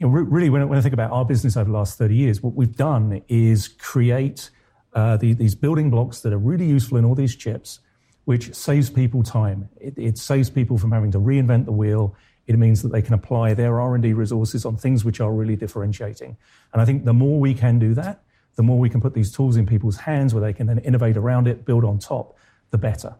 you 0.00 0.08
know, 0.08 0.12
really, 0.12 0.48
when 0.48 0.62
I, 0.62 0.64
when 0.64 0.78
I 0.78 0.82
think 0.82 0.94
about 0.94 1.12
our 1.12 1.26
business 1.26 1.58
over 1.58 1.70
the 1.70 1.76
last 1.76 1.98
30 1.98 2.14
years, 2.14 2.42
what 2.42 2.54
we've 2.54 2.74
done 2.74 3.22
is 3.28 3.68
create 3.68 4.48
uh, 4.94 5.18
the, 5.18 5.34
these 5.34 5.54
building 5.54 5.90
blocks 5.90 6.20
that 6.22 6.32
are 6.32 6.38
really 6.38 6.66
useful 6.66 6.96
in 6.96 7.04
all 7.04 7.14
these 7.14 7.36
chips, 7.36 7.80
which 8.24 8.54
saves 8.54 8.88
people 8.88 9.22
time. 9.22 9.68
It, 9.78 9.94
it 9.98 10.18
saves 10.18 10.48
people 10.48 10.78
from 10.78 10.90
having 10.90 11.10
to 11.12 11.18
reinvent 11.18 11.66
the 11.66 11.72
wheel. 11.72 12.16
It 12.46 12.58
means 12.58 12.80
that 12.80 12.92
they 12.92 13.02
can 13.02 13.12
apply 13.12 13.52
their 13.52 13.78
R&D 13.78 14.14
resources 14.14 14.64
on 14.64 14.78
things 14.78 15.04
which 15.04 15.20
are 15.20 15.32
really 15.32 15.54
differentiating. 15.54 16.34
And 16.72 16.80
I 16.80 16.86
think 16.86 17.04
the 17.04 17.12
more 17.12 17.38
we 17.38 17.52
can 17.52 17.78
do 17.78 17.92
that, 17.94 18.22
the 18.56 18.62
more 18.62 18.78
we 18.78 18.88
can 18.88 19.02
put 19.02 19.12
these 19.12 19.30
tools 19.30 19.56
in 19.56 19.66
people's 19.66 19.98
hands 19.98 20.32
where 20.32 20.42
they 20.42 20.54
can 20.54 20.66
then 20.66 20.78
innovate 20.78 21.18
around 21.18 21.46
it, 21.46 21.66
build 21.66 21.84
on 21.84 21.98
top, 21.98 22.38
the 22.70 22.78
better. 22.78 23.14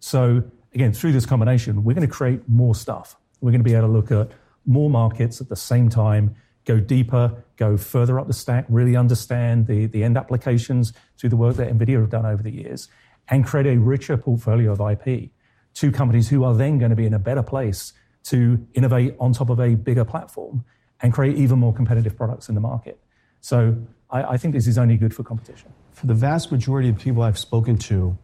So 0.00 0.44
again, 0.74 0.92
through 0.92 1.12
this 1.12 1.24
combination, 1.24 1.82
we're 1.82 1.94
going 1.94 2.06
to 2.06 2.12
create 2.12 2.46
more 2.46 2.74
stuff. 2.74 3.16
We're 3.40 3.52
going 3.52 3.64
to 3.64 3.68
be 3.68 3.74
able 3.74 3.88
to 3.88 3.92
look 3.92 4.12
at 4.12 4.30
more 4.66 4.90
markets 4.90 5.40
at 5.40 5.48
the 5.48 5.56
same 5.56 5.88
time, 5.88 6.34
go 6.64 6.80
deeper, 6.80 7.44
go 7.56 7.76
further 7.76 8.18
up 8.18 8.26
the 8.26 8.32
stack, 8.32 8.66
really 8.68 8.96
understand 8.96 9.66
the, 9.66 9.86
the 9.86 10.04
end 10.04 10.16
applications 10.16 10.92
through 11.16 11.30
the 11.30 11.36
work 11.36 11.56
that 11.56 11.72
NVIDIA 11.72 12.00
have 12.00 12.10
done 12.10 12.26
over 12.26 12.42
the 12.42 12.50
years, 12.50 12.88
and 13.28 13.46
create 13.46 13.66
a 13.66 13.78
richer 13.78 14.16
portfolio 14.16 14.72
of 14.72 14.80
IP 14.80 15.30
to 15.74 15.92
companies 15.92 16.28
who 16.28 16.44
are 16.44 16.54
then 16.54 16.78
going 16.78 16.90
to 16.90 16.96
be 16.96 17.06
in 17.06 17.14
a 17.14 17.18
better 17.18 17.42
place 17.42 17.92
to 18.24 18.66
innovate 18.74 19.14
on 19.20 19.32
top 19.32 19.50
of 19.50 19.60
a 19.60 19.74
bigger 19.74 20.04
platform 20.04 20.64
and 21.00 21.12
create 21.12 21.36
even 21.36 21.58
more 21.58 21.72
competitive 21.72 22.16
products 22.16 22.48
in 22.48 22.54
the 22.54 22.60
market. 22.60 22.98
So 23.40 23.76
I, 24.10 24.22
I 24.22 24.36
think 24.36 24.54
this 24.54 24.66
is 24.66 24.78
only 24.78 24.96
good 24.96 25.14
for 25.14 25.22
competition. 25.22 25.72
For 25.92 26.06
the 26.06 26.14
vast 26.14 26.50
majority 26.50 26.88
of 26.88 26.98
people 26.98 27.22
I've 27.22 27.38
spoken 27.38 27.76
to, 27.78 28.18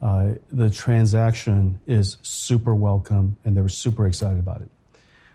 uh, 0.00 0.32
the 0.50 0.70
transaction 0.70 1.80
is 1.86 2.16
super 2.22 2.74
welcome 2.74 3.36
and 3.44 3.56
they 3.56 3.60
were 3.60 3.68
super 3.68 4.06
excited 4.06 4.38
about 4.38 4.62
it. 4.62 4.70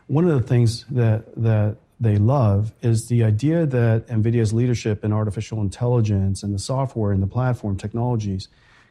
One 0.07 0.27
of 0.27 0.39
the 0.39 0.47
things 0.47 0.85
that, 0.91 1.33
that 1.35 1.77
they 1.99 2.17
love 2.17 2.73
is 2.81 3.07
the 3.07 3.23
idea 3.23 3.65
that 3.65 4.07
NVIDIA's 4.07 4.53
leadership 4.53 5.03
in 5.03 5.11
artificial 5.11 5.61
intelligence 5.61 6.43
and 6.43 6.53
the 6.53 6.59
software 6.59 7.11
and 7.11 7.23
the 7.23 7.27
platform 7.27 7.77
technologies 7.77 8.47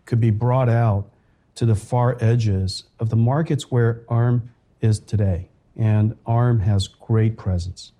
could 0.06 0.20
be 0.20 0.30
brought 0.30 0.68
out 0.68 1.08
to 1.54 1.66
the 1.66 1.74
far 1.76 2.16
edges 2.20 2.84
of 2.98 3.10
the 3.10 3.16
markets 3.16 3.70
where 3.70 4.02
ARM 4.08 4.50
is 4.80 4.98
today. 4.98 5.48
And 5.76 6.16
ARM 6.26 6.60
has 6.60 6.88
great 6.88 7.36
presence. 7.36 7.92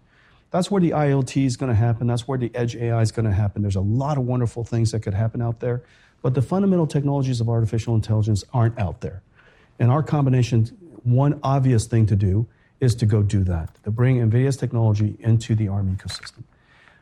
That's 0.51 0.71
where 0.71 0.81
the 0.81 0.91
IoT 0.91 1.47
is 1.47 1.57
going 1.57 1.71
to 1.71 1.77
happen. 1.77 2.07
That's 2.07 2.29
where 2.29 2.39
the 2.39 2.51
edge 2.55 2.77
AI 2.77 3.01
is 3.01 3.13
going 3.13 3.27
to 3.27 3.33
happen. 3.33 3.63
There's 3.63 3.77
a 3.77 3.81
lot 3.81 4.19
of 4.19 4.25
wonderful 4.25 4.65
things 4.65 4.93
that 4.93 5.01
could 5.01 5.15
happen 5.15 5.43
out 5.43 5.61
there, 5.61 5.83
but 6.23 6.35
the 6.35 6.43
fundamental 6.43 6.87
technologies 6.87 7.41
of 7.41 7.49
artificial 7.49 7.95
intelligence 7.95 8.45
aren't 8.53 8.79
out 8.79 9.01
there. 9.01 9.23
And 9.79 9.91
our 9.91 10.03
combination, 10.03 10.67
one 11.03 11.41
obvious 11.43 11.87
thing 11.87 12.07
to 12.07 12.17
do 12.17 12.47
is 12.81 12.95
to 12.97 13.07
go 13.07 13.23
do 13.23 13.45
that, 13.45 13.71
to 13.85 13.91
bring 13.91 14.19
NVIDIA's 14.19 14.57
technology 14.57 15.17
into 15.21 15.55
the 15.55 15.69
ARM 15.69 15.97
ecosystem. 15.97 16.43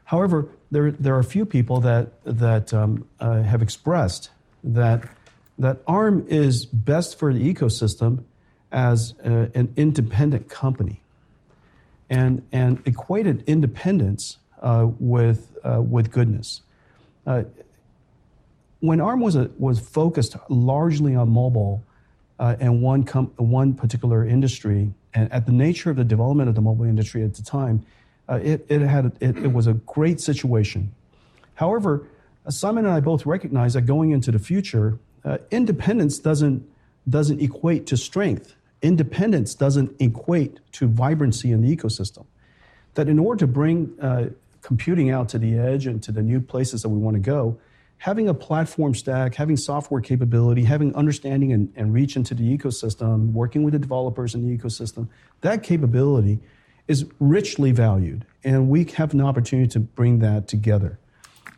However, 0.04 0.48
there, 0.70 0.90
there 0.90 1.14
are 1.14 1.20
a 1.20 1.24
few 1.24 1.46
people 1.46 1.80
that, 1.80 2.12
that 2.24 2.74
um, 2.74 3.06
uh, 3.20 3.42
have 3.42 3.62
expressed 3.62 4.30
that, 4.62 5.08
that 5.58 5.78
ARM 5.86 6.26
is 6.28 6.66
best 6.66 7.18
for 7.18 7.32
the 7.32 7.54
ecosystem 7.54 8.24
as 8.70 9.14
a, 9.24 9.50
an 9.54 9.72
independent 9.76 10.48
company 10.48 11.02
and, 12.10 12.42
and 12.52 12.82
equated 12.84 13.42
independence 13.46 14.38
uh, 14.60 14.86
with, 14.98 15.56
uh, 15.64 15.80
with 15.80 16.10
goodness. 16.10 16.62
Uh, 17.26 17.44
when 18.80 19.00
ARM 19.00 19.20
was, 19.20 19.36
a, 19.36 19.50
was 19.58 19.78
focused 19.78 20.36
largely 20.48 21.14
on 21.14 21.30
mobile 21.30 21.82
uh, 22.38 22.56
and 22.60 22.82
one, 22.82 23.04
com- 23.04 23.32
one 23.36 23.72
particular 23.74 24.26
industry, 24.26 24.92
and 25.14 25.30
at 25.32 25.46
the 25.46 25.52
nature 25.52 25.90
of 25.90 25.96
the 25.96 26.04
development 26.04 26.48
of 26.48 26.54
the 26.54 26.60
mobile 26.60 26.84
industry 26.84 27.22
at 27.22 27.34
the 27.34 27.42
time, 27.42 27.84
uh, 28.28 28.40
it, 28.42 28.64
it, 28.68 28.80
had, 28.80 29.12
it, 29.20 29.36
it 29.36 29.52
was 29.52 29.66
a 29.66 29.74
great 29.74 30.20
situation. 30.20 30.92
However, 31.54 32.06
Simon 32.48 32.86
and 32.86 32.94
I 32.94 33.00
both 33.00 33.26
recognize 33.26 33.74
that 33.74 33.82
going 33.82 34.10
into 34.10 34.30
the 34.30 34.38
future, 34.38 34.98
uh, 35.24 35.38
independence 35.50 36.18
doesn't, 36.18 36.66
doesn't 37.08 37.40
equate 37.40 37.86
to 37.88 37.96
strength 37.96 38.54
independence 38.82 39.54
doesn't 39.54 39.94
equate 40.00 40.58
to 40.72 40.88
vibrancy 40.88 41.52
in 41.52 41.62
the 41.62 41.74
ecosystem. 41.74 42.26
That 42.94 43.08
in 43.08 43.18
order 43.18 43.40
to 43.40 43.46
bring 43.46 43.98
uh, 44.00 44.30
computing 44.60 45.10
out 45.10 45.28
to 45.30 45.38
the 45.38 45.56
edge 45.56 45.86
and 45.86 46.02
to 46.02 46.12
the 46.12 46.22
new 46.22 46.40
places 46.40 46.82
that 46.82 46.88
we 46.88 46.98
want 46.98 47.14
to 47.14 47.20
go, 47.20 47.58
having 48.02 48.28
a 48.28 48.34
platform 48.34 48.96
stack, 48.96 49.32
having 49.36 49.56
software 49.56 50.00
capability, 50.00 50.64
having 50.64 50.92
understanding 50.96 51.52
and, 51.52 51.72
and 51.76 51.94
reach 51.94 52.16
into 52.16 52.34
the 52.34 52.42
ecosystem, 52.42 53.30
working 53.32 53.62
with 53.62 53.70
the 53.70 53.78
developers 53.78 54.34
in 54.34 54.42
the 54.42 54.58
ecosystem, 54.58 55.06
that 55.42 55.62
capability 55.62 56.40
is 56.88 57.06
richly 57.20 57.70
valued. 57.70 58.26
And 58.42 58.68
we 58.68 58.82
have 58.96 59.14
an 59.14 59.20
opportunity 59.20 59.68
to 59.68 59.78
bring 59.78 60.18
that 60.18 60.48
together. 60.48 60.98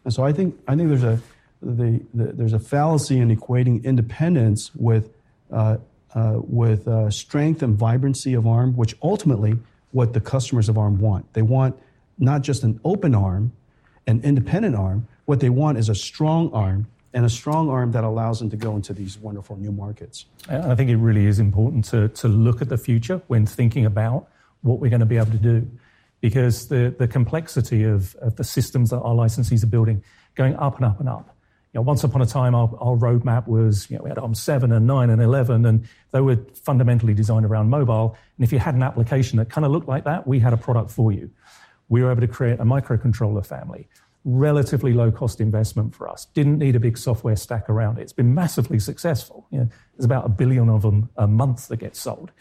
And 0.05 0.13
so 0.13 0.23
I 0.23 0.35
think, 0.35 0.55
I 0.69 0.77
think 0.77 0.91
there's, 0.91 1.03
a, 1.03 1.19
the, 1.63 2.05
the, 2.13 2.25
there's 2.35 2.53
a 2.53 2.59
fallacy 2.59 3.19
in 3.21 3.35
equating 3.35 3.83
independence 3.83 4.71
with 4.75 5.15
uh, 5.51 5.79
uh, 6.15 6.41
with 6.47 6.87
uh, 6.87 7.11
strength 7.11 7.63
and 7.63 7.75
vibrancy 7.77 8.35
of 8.35 8.47
ARM, 8.47 8.77
which 8.77 8.95
ultimately 9.03 9.59
what 9.93 10.13
the 10.13 10.21
customers 10.21 10.69
of 10.69 10.77
ARM 10.77 11.01
want. 11.01 11.33
They 11.33 11.43
want 11.43 11.77
not 12.19 12.43
just 12.43 12.65
an 12.65 12.81
open 12.85 13.15
ARM, 13.15 13.53
an 14.07 14.21
independent 14.23 14.77
ARM. 14.77 15.09
What 15.26 15.40
they 15.40 15.50
want 15.50 15.78
is 15.78 15.88
a 15.88 15.95
strong 15.95 16.52
ARM 16.52 16.87
and 17.12 17.25
a 17.25 17.31
strong 17.31 17.71
ARM 17.71 17.93
that 17.93 18.04
allows 18.04 18.40
them 18.40 18.50
to 18.50 18.57
go 18.57 18.75
into 18.76 18.93
these 18.93 19.19
wonderful 19.19 19.57
new 19.57 19.73
markets. 19.73 20.26
I 20.49 20.75
think 20.75 20.90
it 20.90 20.97
really 20.97 21.26
is 21.26 21.38
important 21.38 21.85
to, 21.87 22.09
to 22.09 22.28
look 22.28 22.61
at 22.61 22.69
the 22.69 22.78
future 22.78 23.23
when 23.28 23.47
thinking 23.47 23.87
about 23.87 24.28
what 24.62 24.81
we're 24.81 24.90
going 24.90 25.00
to 25.00 25.07
be 25.07 25.16
able 25.16 25.31
to 25.31 25.38
do. 25.38 25.71
Because 26.21 26.69
the, 26.69 26.95
the 26.99 27.07
complexity 27.07 27.85
of, 27.85 28.14
of 28.16 28.37
the 28.37 28.45
systems 28.45 28.90
that 28.90 28.99
our 29.00 29.14
licensees 29.14 29.62
are 29.62 29.69
building 29.69 30.02
going 30.35 30.57
up 30.57 30.76
and 30.76 30.85
up 30.87 30.99
and 30.99 31.09
up 31.09 31.35
you 31.75 31.81
know, 31.81 31.83
once 31.83 32.04
upon 32.04 32.23
a 32.23 32.26
time, 32.26 32.54
our, 32.54 32.71
our 32.78 32.97
roadmap 32.97 33.49
was, 33.49 33.90
you 33.90 33.99
know, 33.99 34.04
we 34.04 34.09
had 34.09 34.16
ARM 34.16 34.35
7 34.35 34.71
and 34.71 34.87
9 34.87 35.11
and 35.11 35.21
11, 35.21 35.66
and 35.66 35.88
they 36.12 36.21
were 36.21 36.38
fundamentally 36.54 37.14
designed 37.14 37.45
around 37.45 37.69
mobile. 37.69 38.16
And 38.38 38.45
if 38.45 38.52
you 38.52 38.61
had 38.61 38.76
an 38.76 38.83
application 38.85 39.38
that 39.38 39.50
kind 39.50 39.64
of 39.64 39.73
looked 39.73 39.88
like 39.88 40.04
that, 40.04 40.25
we 40.25 40.38
had 40.38 40.52
a 40.52 40.57
product 40.57 40.93
for 40.93 41.11
you. 41.11 41.31
We 41.88 42.04
were 42.04 42.12
able 42.12 42.21
to 42.21 42.28
create 42.28 42.61
a 42.61 42.64
microcontroller 42.64 43.45
family, 43.45 43.88
relatively 44.25 44.95
low 44.95 45.11
cost 45.12 45.40
investment 45.40 45.95
for 45.95 46.09
us. 46.09 46.26
Didn't 46.26 46.59
need 46.59 46.76
a 46.76 46.81
big 46.81 46.97
software 46.97 47.37
stack 47.37 47.69
around 47.69 47.99
it. 47.99 48.02
It's 48.02 48.12
been 48.12 48.35
massively 48.35 48.78
successful. 48.78 49.47
You 49.50 49.61
know, 49.61 49.69
there's 49.97 50.04
about 50.07 50.25
a 50.25 50.31
billion 50.31 50.71
of 50.71 50.83
them 50.83 51.11
a 51.16 51.26
month 51.26 51.69
that 51.69 51.76
get 51.76 51.95
sold. 51.95 52.33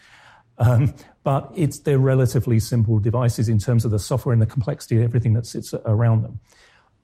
Um, 0.56 0.94
but 1.24 1.50
it's 1.54 1.80
they're 1.80 1.98
relatively 1.98 2.58
simple 2.60 2.98
devices 2.98 3.48
in 3.48 3.58
terms 3.58 3.84
of 3.84 3.90
the 3.90 3.98
software 3.98 4.32
and 4.32 4.40
the 4.40 4.46
complexity 4.46 4.96
of 4.96 5.02
everything 5.02 5.34
that 5.34 5.46
sits 5.46 5.74
around 5.74 6.22
them. 6.22 6.40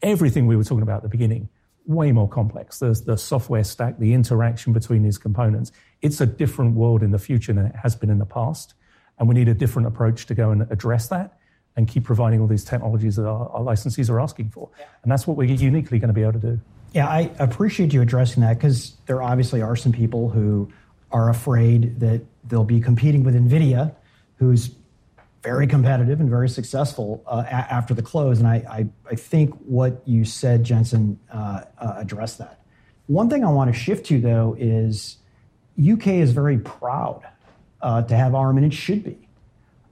Everything 0.03 0.47
we 0.47 0.57
were 0.57 0.65
talking 0.65 0.83
about 0.83 0.99
at 0.99 1.03
the 1.03 1.09
beginning 1.09 1.49
way 1.87 2.13
more 2.13 2.29
complex. 2.29 2.79
There's 2.79 3.03
the 3.03 3.17
software 3.17 3.65
stack, 3.65 3.99
the 3.99 4.15
interaction 4.15 4.73
between 4.73 5.03
these 5.03 5.19
components. 5.19 5.73
It's 6.03 6.21
a 6.21 6.27
different 6.27 6.75
world 6.75 7.03
in 7.03 7.11
the 7.11 7.19
future 7.19 7.53
than 7.53 7.67
it 7.67 7.75
has 7.75 7.97
been 7.97 8.11
in 8.11 8.19
the 8.19 8.27
past. 8.27 8.75
And 9.19 9.29
we 9.29 9.35
need 9.35 9.49
a 9.49 9.55
different 9.55 9.89
approach 9.89 10.27
to 10.27 10.35
go 10.35 10.51
and 10.51 10.63
address 10.71 11.09
that 11.09 11.40
and 11.77 11.89
keep 11.89 12.05
providing 12.05 12.41
all 12.41 12.47
these 12.47 12.65
technologies 12.65 13.17
that 13.17 13.27
our, 13.27 13.49
our 13.51 13.63
licensees 13.63 14.11
are 14.11 14.21
asking 14.21 14.51
for. 14.51 14.69
Yeah. 14.79 14.87
And 15.03 15.13
that's 15.13 15.27
what 15.27 15.37
we're 15.37 15.45
uniquely 15.45 15.99
going 15.99 16.09
to 16.09 16.15
be 16.15 16.23
able 16.23 16.35
to 16.35 16.39
do. 16.39 16.61
Yeah, 16.93 17.09
I 17.09 17.31
appreciate 17.39 17.93
you 17.93 18.03
addressing 18.03 18.43
that 18.43 18.59
because 18.59 18.97
there 19.07 19.23
obviously 19.23 19.63
are 19.63 19.77
some 19.77 19.93
people 19.93 20.29
who 20.29 20.71
are 21.13 21.31
afraid 21.31 22.01
that 22.01 22.23
they'll 22.45 22.65
be 22.65 22.81
competing 22.81 23.23
with 23.23 23.35
NVIDIA, 23.35 23.95
who's 24.37 24.75
very 25.43 25.67
competitive 25.67 26.21
and 26.21 26.29
very 26.29 26.49
successful 26.49 27.23
uh, 27.27 27.45
a- 27.47 27.53
after 27.53 27.95
the 27.95 28.03
close. 28.03 28.39
And 28.39 28.49
I, 28.49 28.57
I, 28.69 28.87
I, 29.11 29.15
think 29.15 29.55
what 29.61 30.03
you 30.05 30.25
said, 30.25 30.65
Jensen, 30.65 31.19
uh, 31.33 31.63
uh, 31.79 31.95
addressed 31.97 32.39
that. 32.39 32.61
One 33.07 33.31
thing 33.31 33.45
I 33.45 33.51
want 33.51 33.73
to 33.73 33.79
shift 33.79 34.07
to, 34.07 34.21
though, 34.21 34.55
is 34.59 35.17
UK 35.81 36.09
is 36.09 36.33
very 36.33 36.59
proud 36.59 37.23
uh, 37.81 38.03
to 38.03 38.17
have 38.17 38.35
ARM, 38.35 38.59
and 38.59 38.67
it 38.67 38.75
should 38.75 39.03
be. 39.03 39.19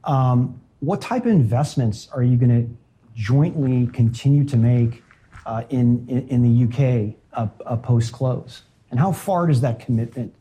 Um, 0.04 0.60
what 0.80 1.00
type 1.00 1.24
of 1.26 1.32
investments 1.32 2.08
are 2.12 2.22
you 2.22 2.36
going 2.36 2.66
to 2.66 2.76
jointly 3.14 3.86
continue 3.88 4.44
to 4.44 4.56
make 4.56 5.02
uh, 5.46 5.64
in, 5.70 6.06
the 6.06 6.64
UK 6.64 7.16
uh, 7.32 7.76
post 7.76 8.12
close? 8.12 8.62
And 8.90 9.00
how 9.00 9.12
far 9.12 9.46
does 9.46 9.60
that 9.62 9.80
commitment 9.80 10.34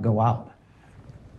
go 0.00 0.20
out? 0.20 0.52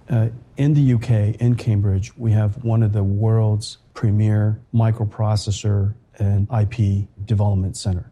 Uh, 0.10 0.30
in 0.58 0.74
the 0.74 0.94
UK, 0.94 1.40
in 1.40 1.56
Cambridge, 1.56 2.18
we 2.18 2.32
have 2.32 2.64
one 2.64 2.82
of 2.82 2.94
the 2.94 3.04
world's 3.04 3.78
premier 3.94 4.60
microprocessor 4.74 5.94
and 6.18 6.48
IP 6.52 7.08
development 7.26 7.78
center. 7.78 8.10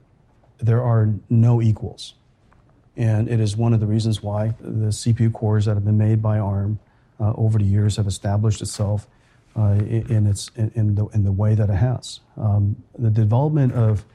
There 0.60 0.84
are 0.84 1.13
no 1.29 1.62
equals. 1.62 2.13
And 2.96 3.27
it 3.27 3.39
is 3.39 3.57
one 3.57 3.74
of 3.74 3.79
the 3.79 3.86
reasons 3.86 4.22
why 4.22 4.53
the 4.60 4.88
CPU 4.88 5.34
cores 5.34 5.65
that 5.65 5.75
have 5.75 5.86
been 5.86 5.98
made 5.98 6.22
by 6.22 6.39
ARM 6.39 6.79
uh, 7.19 7.34
over 7.36 7.57
the 7.57 7.65
years 7.65 7.96
have 7.98 8.07
established 8.07 8.62
itself 8.62 9.07
uh, 9.07 9.10
in, 9.58 10.28
its, 10.28 10.52
in, 10.56 10.72
in, 10.76 10.96
the, 10.96 11.06
in 11.08 11.24
the 11.24 11.32
way 11.32 11.56
that 11.56 11.70
it 11.70 11.76
has. 11.76 12.20
Um, 12.38 12.76
the 12.98 13.10
development 13.10 13.74
of 13.74 14.06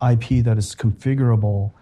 IP 0.00 0.44
that 0.44 0.58
is 0.58 0.74
configurable 0.74 1.72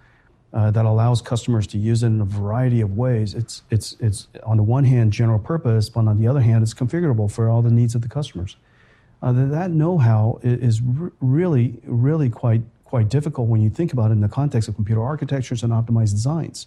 uh, 0.52 0.70
that 0.70 0.84
allows 0.84 1.22
customers 1.22 1.66
to 1.68 1.78
use 1.78 2.02
it 2.02 2.08
in 2.08 2.20
a 2.20 2.24
variety 2.24 2.80
of 2.80 2.96
ways. 2.96 3.34
It's, 3.34 3.62
it's, 3.70 3.96
it's 4.00 4.26
on 4.42 4.56
the 4.56 4.62
one 4.62 4.84
hand 4.84 5.12
general 5.12 5.38
purpose, 5.38 5.88
but 5.88 6.06
on 6.06 6.18
the 6.18 6.26
other 6.26 6.40
hand, 6.40 6.62
it's 6.62 6.74
configurable 6.74 7.30
for 7.30 7.48
all 7.48 7.62
the 7.62 7.70
needs 7.70 7.94
of 7.94 8.02
the 8.02 8.08
customers. 8.08 8.56
Uh, 9.22 9.32
that 9.32 9.70
know-how 9.70 10.40
is 10.42 10.80
r- 11.00 11.12
really, 11.20 11.78
really 11.84 12.30
quite, 12.30 12.62
quite 12.84 13.08
difficult 13.08 13.48
when 13.48 13.60
you 13.60 13.70
think 13.70 13.92
about 13.92 14.10
it 14.10 14.14
in 14.14 14.20
the 14.20 14.28
context 14.28 14.68
of 14.68 14.74
computer 14.74 15.02
architectures 15.02 15.62
and 15.62 15.72
optimized 15.72 16.12
designs. 16.12 16.66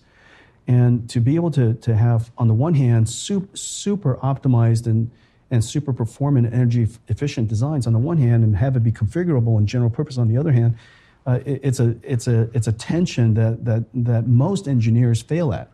And 0.67 1.09
to 1.09 1.19
be 1.19 1.35
able 1.35 1.51
to, 1.51 1.73
to 1.73 1.95
have, 1.95 2.31
on 2.37 2.47
the 2.47 2.53
one 2.53 2.75
hand, 2.75 3.09
super, 3.09 3.57
super 3.57 4.15
optimized 4.17 4.85
and, 4.85 5.11
and 5.53 5.63
super 5.63 5.93
performant 5.93 6.51
energy 6.51 6.87
efficient 7.07 7.47
designs 7.47 7.85
on 7.85 7.93
the 7.93 7.99
one 7.99 8.17
hand, 8.17 8.43
and 8.43 8.57
have 8.57 8.75
it 8.75 8.83
be 8.83 8.91
configurable 8.91 9.57
and 9.59 9.67
general 9.67 9.89
purpose 9.89 10.17
on 10.17 10.27
the 10.27 10.35
other 10.35 10.51
hand, 10.51 10.75
uh, 11.27 11.39
it, 11.45 11.59
it's 11.63 11.79
a 11.79 11.95
it's 12.01 12.27
a 12.27 12.49
it's 12.53 12.67
a 12.67 12.71
tension 12.71 13.35
that 13.35 13.63
that 13.63 13.83
that 13.93 14.27
most 14.27 14.67
engineers 14.67 15.21
fail 15.21 15.53
at, 15.53 15.69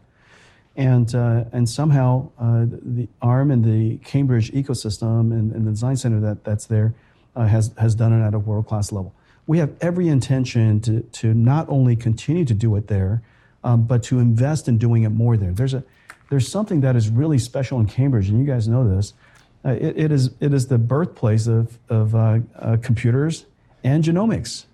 and 0.76 1.16
uh, 1.16 1.46
and 1.54 1.68
somehow 1.70 2.30
uh, 2.38 2.66
the 2.70 3.08
ARM 3.22 3.52
and 3.52 3.64
the 3.64 3.98
Cambridge 4.04 4.52
ecosystem 4.52 5.32
and, 5.32 5.54
and 5.54 5.66
the 5.66 5.72
design 5.72 5.96
center 5.96 6.20
that 6.20 6.44
that's 6.44 6.66
there 6.66 6.94
uh, 7.38 7.46
has 7.46 7.72
has 7.78 7.96
done 7.96 8.12
it 8.12 8.22
at 8.22 8.34
a 8.34 8.40
world 8.40 8.68
class 8.68 8.92
level. 8.92 9.14
We 9.48 9.60
have 9.60 9.72
every 9.80 10.10
intention 10.10 10.82
to 10.82 11.02
to 11.22 11.34
not 11.34 11.70
only 11.70 11.96
continue 11.96 12.44
to 12.44 12.54
do 12.54 12.76
it 12.76 12.88
there, 12.88 13.24
um, 13.64 13.84
but 13.84 14.04
to 14.04 14.20
invest 14.20 14.68
in 14.68 14.78
doing 14.78 15.04
it 15.04 15.10
more 15.10 15.38
there. 15.38 15.54
There's 15.54 15.74
a 15.74 15.86
there's 16.30 16.50
something 16.50 16.82
that 16.82 16.98
is 16.98 17.10
really 17.10 17.40
special 17.40 17.80
in 17.80 17.88
Cambridge, 17.88 18.30
and 18.30 18.38
you 18.40 18.46
guys 18.46 18.68
know 18.68 18.88
this. 18.88 19.14
Uh, 19.66 19.72
it, 19.72 19.98
it 19.98 20.12
is 20.12 20.32
it 20.40 20.54
is 20.54 20.68
the 20.68 20.78
birthplace 20.78 21.48
of 21.48 21.78
of 21.90 22.16
uh, 22.16 22.40
computers 22.82 23.46
and 23.84 24.04
genomics. 24.04 24.66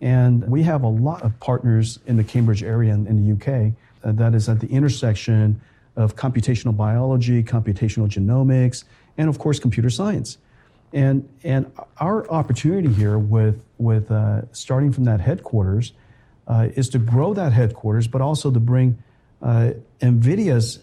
And 0.00 0.48
we 0.48 0.62
have 0.62 0.82
a 0.82 0.88
lot 0.88 1.22
of 1.22 1.38
partners 1.40 1.98
in 2.06 2.16
the 2.16 2.24
Cambridge 2.24 2.62
area 2.62 2.94
in, 2.94 3.06
in 3.06 3.24
the 3.24 3.32
UK 3.34 3.72
uh, 4.04 4.12
that 4.12 4.34
is 4.34 4.48
at 4.48 4.60
the 4.60 4.68
intersection 4.68 5.60
of 5.96 6.14
computational 6.14 6.76
biology, 6.76 7.42
computational 7.42 8.08
genomics, 8.08 8.84
and 9.16 9.28
of 9.28 9.38
course, 9.38 9.58
computer 9.58 9.90
science. 9.90 10.38
And, 10.92 11.28
and 11.42 11.70
our 11.98 12.30
opportunity 12.30 12.92
here 12.92 13.18
with, 13.18 13.62
with 13.76 14.10
uh, 14.10 14.42
starting 14.52 14.92
from 14.92 15.04
that 15.04 15.20
headquarters 15.20 15.92
uh, 16.46 16.68
is 16.76 16.88
to 16.90 16.98
grow 16.98 17.34
that 17.34 17.52
headquarters, 17.52 18.06
but 18.06 18.20
also 18.20 18.50
to 18.50 18.60
bring 18.60 19.02
uh, 19.42 19.72
NVIDIA's 20.00 20.78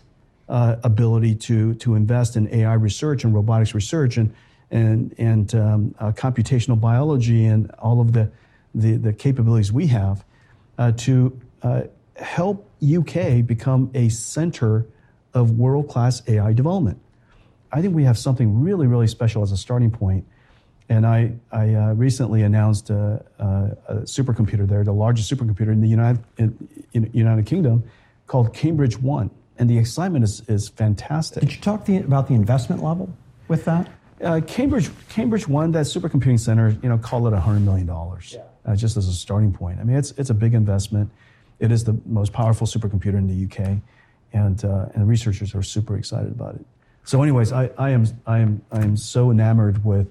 uh, 0.48 0.76
ability 0.84 1.36
to, 1.36 1.74
to 1.76 1.96
invest 1.96 2.36
in 2.36 2.54
AI 2.54 2.74
research 2.74 3.24
and 3.24 3.34
robotics 3.34 3.74
research 3.74 4.18
and, 4.18 4.34
and, 4.72 5.14
and 5.18 5.56
um, 5.56 5.96
uh, 6.00 6.12
computational 6.12 6.80
biology 6.80 7.46
and 7.46 7.72
all 7.80 8.02
of 8.02 8.14
the 8.14 8.32
the, 8.76 8.98
the 8.98 9.14
capabilities 9.14 9.72
we 9.72 9.88
have 9.88 10.24
uh, 10.78 10.92
to 10.92 11.40
uh, 11.64 11.84
help 12.18 12.70
UK 12.84 13.46
become 13.46 13.90
a 13.94 14.10
center 14.10 14.86
of 15.34 15.52
world 15.52 15.88
class 15.88 16.22
AI 16.28 16.54
development. 16.54 17.00
I 17.72 17.82
think 17.82 17.96
we 17.96 18.04
have 18.04 18.18
something 18.18 18.62
really, 18.62 18.88
really 18.88 19.08
special 19.08 19.42
as 19.42 19.52
a 19.52 19.58
starting 19.58 19.92
point. 19.92 20.26
And 20.88 21.06
I, 21.06 21.34
I 21.52 21.74
uh, 21.74 21.94
recently 21.94 22.44
announced 22.44 22.90
a, 22.90 23.26
a, 23.40 23.46
a, 23.88 23.96
supercomputer 24.02 24.68
there, 24.68 24.84
the 24.84 24.94
largest 24.94 25.34
supercomputer 25.34 25.70
in 25.70 25.82
the 25.82 25.88
United, 25.88 26.24
in, 26.38 26.86
in 26.94 27.10
United 27.12 27.48
Kingdom, 27.48 27.84
called 28.28 28.54
Cambridge 28.54 28.98
One. 28.98 29.32
And 29.58 29.70
the 29.70 29.78
excitement 29.78 30.24
is, 30.24 30.42
is 30.48 30.70
fantastic. 30.70 31.42
Did 31.42 31.54
you 31.54 31.62
talk 31.62 31.86
the, 31.86 31.98
about 31.98 32.28
the 32.28 32.34
investment 32.34 32.84
level 32.84 33.10
with 33.48 33.66
that? 33.66 33.90
Uh, 34.22 34.42
Cambridge, 34.46 34.90
Cambridge 35.10 35.48
One, 35.48 35.72
that 35.72 35.86
supercomputing 35.86 36.40
center, 36.40 36.76
you 36.82 36.90
know, 36.90 36.98
call 36.98 37.28
it 37.28 37.32
$100 37.32 37.62
million. 37.62 37.88
Yeah 38.32 38.42
uh, 38.66 38.76
just 38.76 38.98
as 38.98 39.08
a 39.08 39.14
starting 39.14 39.54
point. 39.54 39.80
I 39.80 39.84
mean, 39.84 39.96
it's, 39.96 40.12
it's 40.12 40.30
a 40.30 40.34
big 40.34 40.54
investment. 40.54 41.12
It 41.60 41.72
is 41.72 41.84
the 41.84 41.98
most 42.06 42.34
powerful 42.34 42.68
supercomputer 42.68 43.16
in 43.16 43.28
the 43.28 43.46
UK, 43.46 43.78
and, 44.34 44.64
uh, 44.66 44.88
and 44.94 45.08
researchers 45.08 45.56
are 45.56 45.64
super 45.64 45.98
excited 45.98 46.32
about 46.32 46.56
it. 46.56 46.66
So, 47.04 47.22
anyways, 47.22 47.54
I, 47.54 47.70
I, 47.78 47.92
am, 47.92 48.08
I, 48.26 48.40
am, 48.40 48.62
I 48.72 48.82
am 48.82 48.98
so 48.98 49.32
enamored 49.32 49.86
with, 49.86 50.08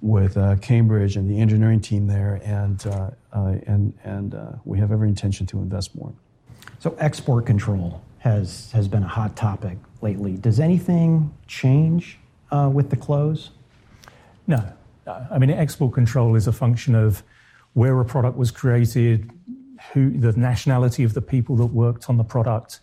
with 0.00 0.36
uh, 0.36 0.56
Cambridge 0.56 1.16
and 1.16 1.30
the 1.30 1.38
engineering 1.40 1.80
team 1.80 2.06
there, 2.06 2.40
and, 2.42 2.84
uh, 2.86 3.10
uh, 3.32 3.54
and, 3.66 3.92
and 4.02 4.34
uh, 4.34 4.52
we 4.64 4.78
have 4.78 4.90
every 4.90 5.08
intention 5.08 5.46
to 5.46 5.58
invest 5.58 5.94
more. 5.94 6.12
So, 6.80 6.96
export 6.98 7.46
control 7.46 8.00
has, 8.18 8.70
has 8.72 8.88
been 8.88 9.02
a 9.02 9.08
hot 9.08 9.36
topic 9.36 9.78
lately. 10.02 10.36
Does 10.36 10.60
anything 10.60 11.34
change 11.46 12.18
with 12.50 12.90
the 12.90 12.96
close? 12.96 13.50
No. 14.46 14.64
I 15.30 15.38
mean, 15.38 15.50
export 15.50 15.94
control 15.94 16.34
is 16.34 16.46
a 16.46 16.52
function 16.52 16.94
of 16.94 17.22
where 17.74 17.98
a 18.00 18.04
product 18.04 18.36
was 18.36 18.50
created, 18.50 19.30
who 19.92 20.10
the 20.10 20.32
nationality 20.32 21.04
of 21.04 21.14
the 21.14 21.22
people 21.22 21.56
that 21.56 21.66
worked 21.66 22.10
on 22.10 22.16
the 22.16 22.24
product. 22.24 22.80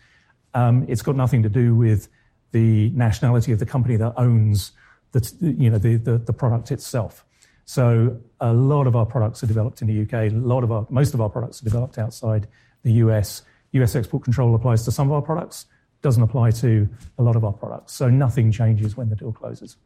Um, 0.54 0.86
it's 0.88 1.02
got 1.02 1.16
nothing 1.16 1.42
to 1.42 1.48
do 1.48 1.74
with 1.74 2.08
the 2.52 2.90
nationality 2.90 3.52
of 3.52 3.58
the 3.58 3.66
company 3.66 3.96
that 3.96 4.14
owns 4.16 4.72
the, 5.12 5.32
you 5.40 5.70
know, 5.70 5.78
the, 5.78 5.96
the, 5.96 6.18
the, 6.18 6.32
product 6.32 6.70
itself. 6.70 7.24
So 7.64 8.18
a 8.40 8.52
lot 8.52 8.86
of 8.86 8.96
our 8.96 9.06
products 9.06 9.42
are 9.42 9.46
developed 9.46 9.82
in 9.82 9.88
the 9.88 10.02
UK. 10.02 10.32
A 10.32 10.34
lot 10.34 10.64
of 10.64 10.72
our, 10.72 10.86
most 10.88 11.14
of 11.14 11.20
our 11.20 11.28
products 11.28 11.60
are 11.60 11.64
developed 11.64 11.98
outside 11.98 12.48
the 12.82 12.92
US. 12.92 13.42
US 13.82 13.96
export 13.96 14.24
control 14.24 14.54
applies 14.54 14.84
to 14.84 14.92
some 14.92 15.08
of 15.08 15.12
our 15.12 15.22
products, 15.22 15.66
doesn't 16.02 16.22
apply 16.22 16.50
to 16.52 16.88
a 17.18 17.22
lot 17.22 17.36
of 17.36 17.44
our 17.44 17.52
products. 17.52 17.92
So 17.94 18.08
nothing 18.08 18.52
changes 18.52 18.96
when 18.96 19.08
the 19.08 19.16
deal 19.16 19.32
closes. 19.32 19.76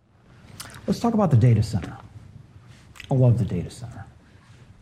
Let's 0.86 1.00
talk 1.00 1.14
about 1.14 1.30
the 1.30 1.36
data 1.36 1.62
center. 1.62 1.96
I 3.10 3.14
love 3.14 3.38
the 3.38 3.44
data 3.44 3.70
center. 3.70 4.04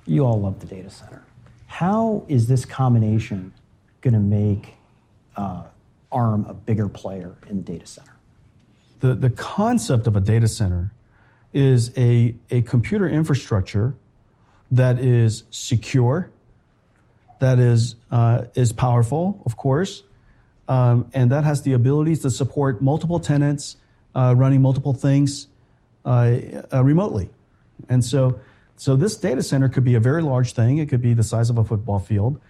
You 0.07 0.25
all 0.25 0.41
love 0.41 0.61
the 0.61 0.67
data 0.67 0.91
center. 0.91 1.23
How 1.67 2.25
is 2.29 2.47
this 2.47 2.65
combination 2.65 3.53
going 4.01 4.15
to 4.15 4.21
make 4.21 4.75
uh, 5.37 5.65
ARM 6.11 6.47
a 6.47 6.55
bigger 6.55 6.89
player 6.89 7.37
in 7.49 7.59
the 7.59 7.63
data 7.63 7.87
center? 7.87 8.17
The, 9.01 9.15
the 9.15 9.31
concept 9.31 10.07
of 10.07 10.17
a 10.17 10.21
data 10.21 10.49
center 10.49 10.93
is 11.53 11.97
a, 11.97 12.35
a 12.51 12.63
computer 12.63 13.09
infrastructure 13.09 13.95
that 14.71 14.99
is 14.99 15.45
secure, 15.51 16.31
that 17.41 17.59
is, 17.59 17.97
uh, 18.11 18.45
is 18.55 18.73
powerful, 18.73 19.43
of 19.47 19.57
course, 19.57 20.03
um, 20.69 21.11
and 21.15 21.31
that 21.31 21.45
has 21.45 21.63
the 21.63 21.73
abilities 21.73 22.21
to 22.21 22.31
support 22.31 22.83
multiple 22.83 23.21
tenants 23.21 23.77
uh, 24.15 24.35
running 24.37 24.61
multiple 24.61 24.93
things 24.93 25.47
uh, 26.05 26.39
uh 26.73 26.83
remotely. 26.83 27.29
And 27.89 28.05
so 28.05 28.41
so 28.77 28.97
this 28.97 29.17
data 29.17 29.43
center 29.43 29.69
could 29.69 29.85
be 29.85 29.97
a 29.97 30.01
very 30.01 30.23
large 30.23 30.53
thing. 30.53 30.79
It 30.79 30.89
could 30.89 31.03
be 31.03 31.13
the 31.13 31.23
size 31.23 31.51
of 31.51 31.59
a 31.59 31.65
football 31.65 31.99
field. 31.99 32.41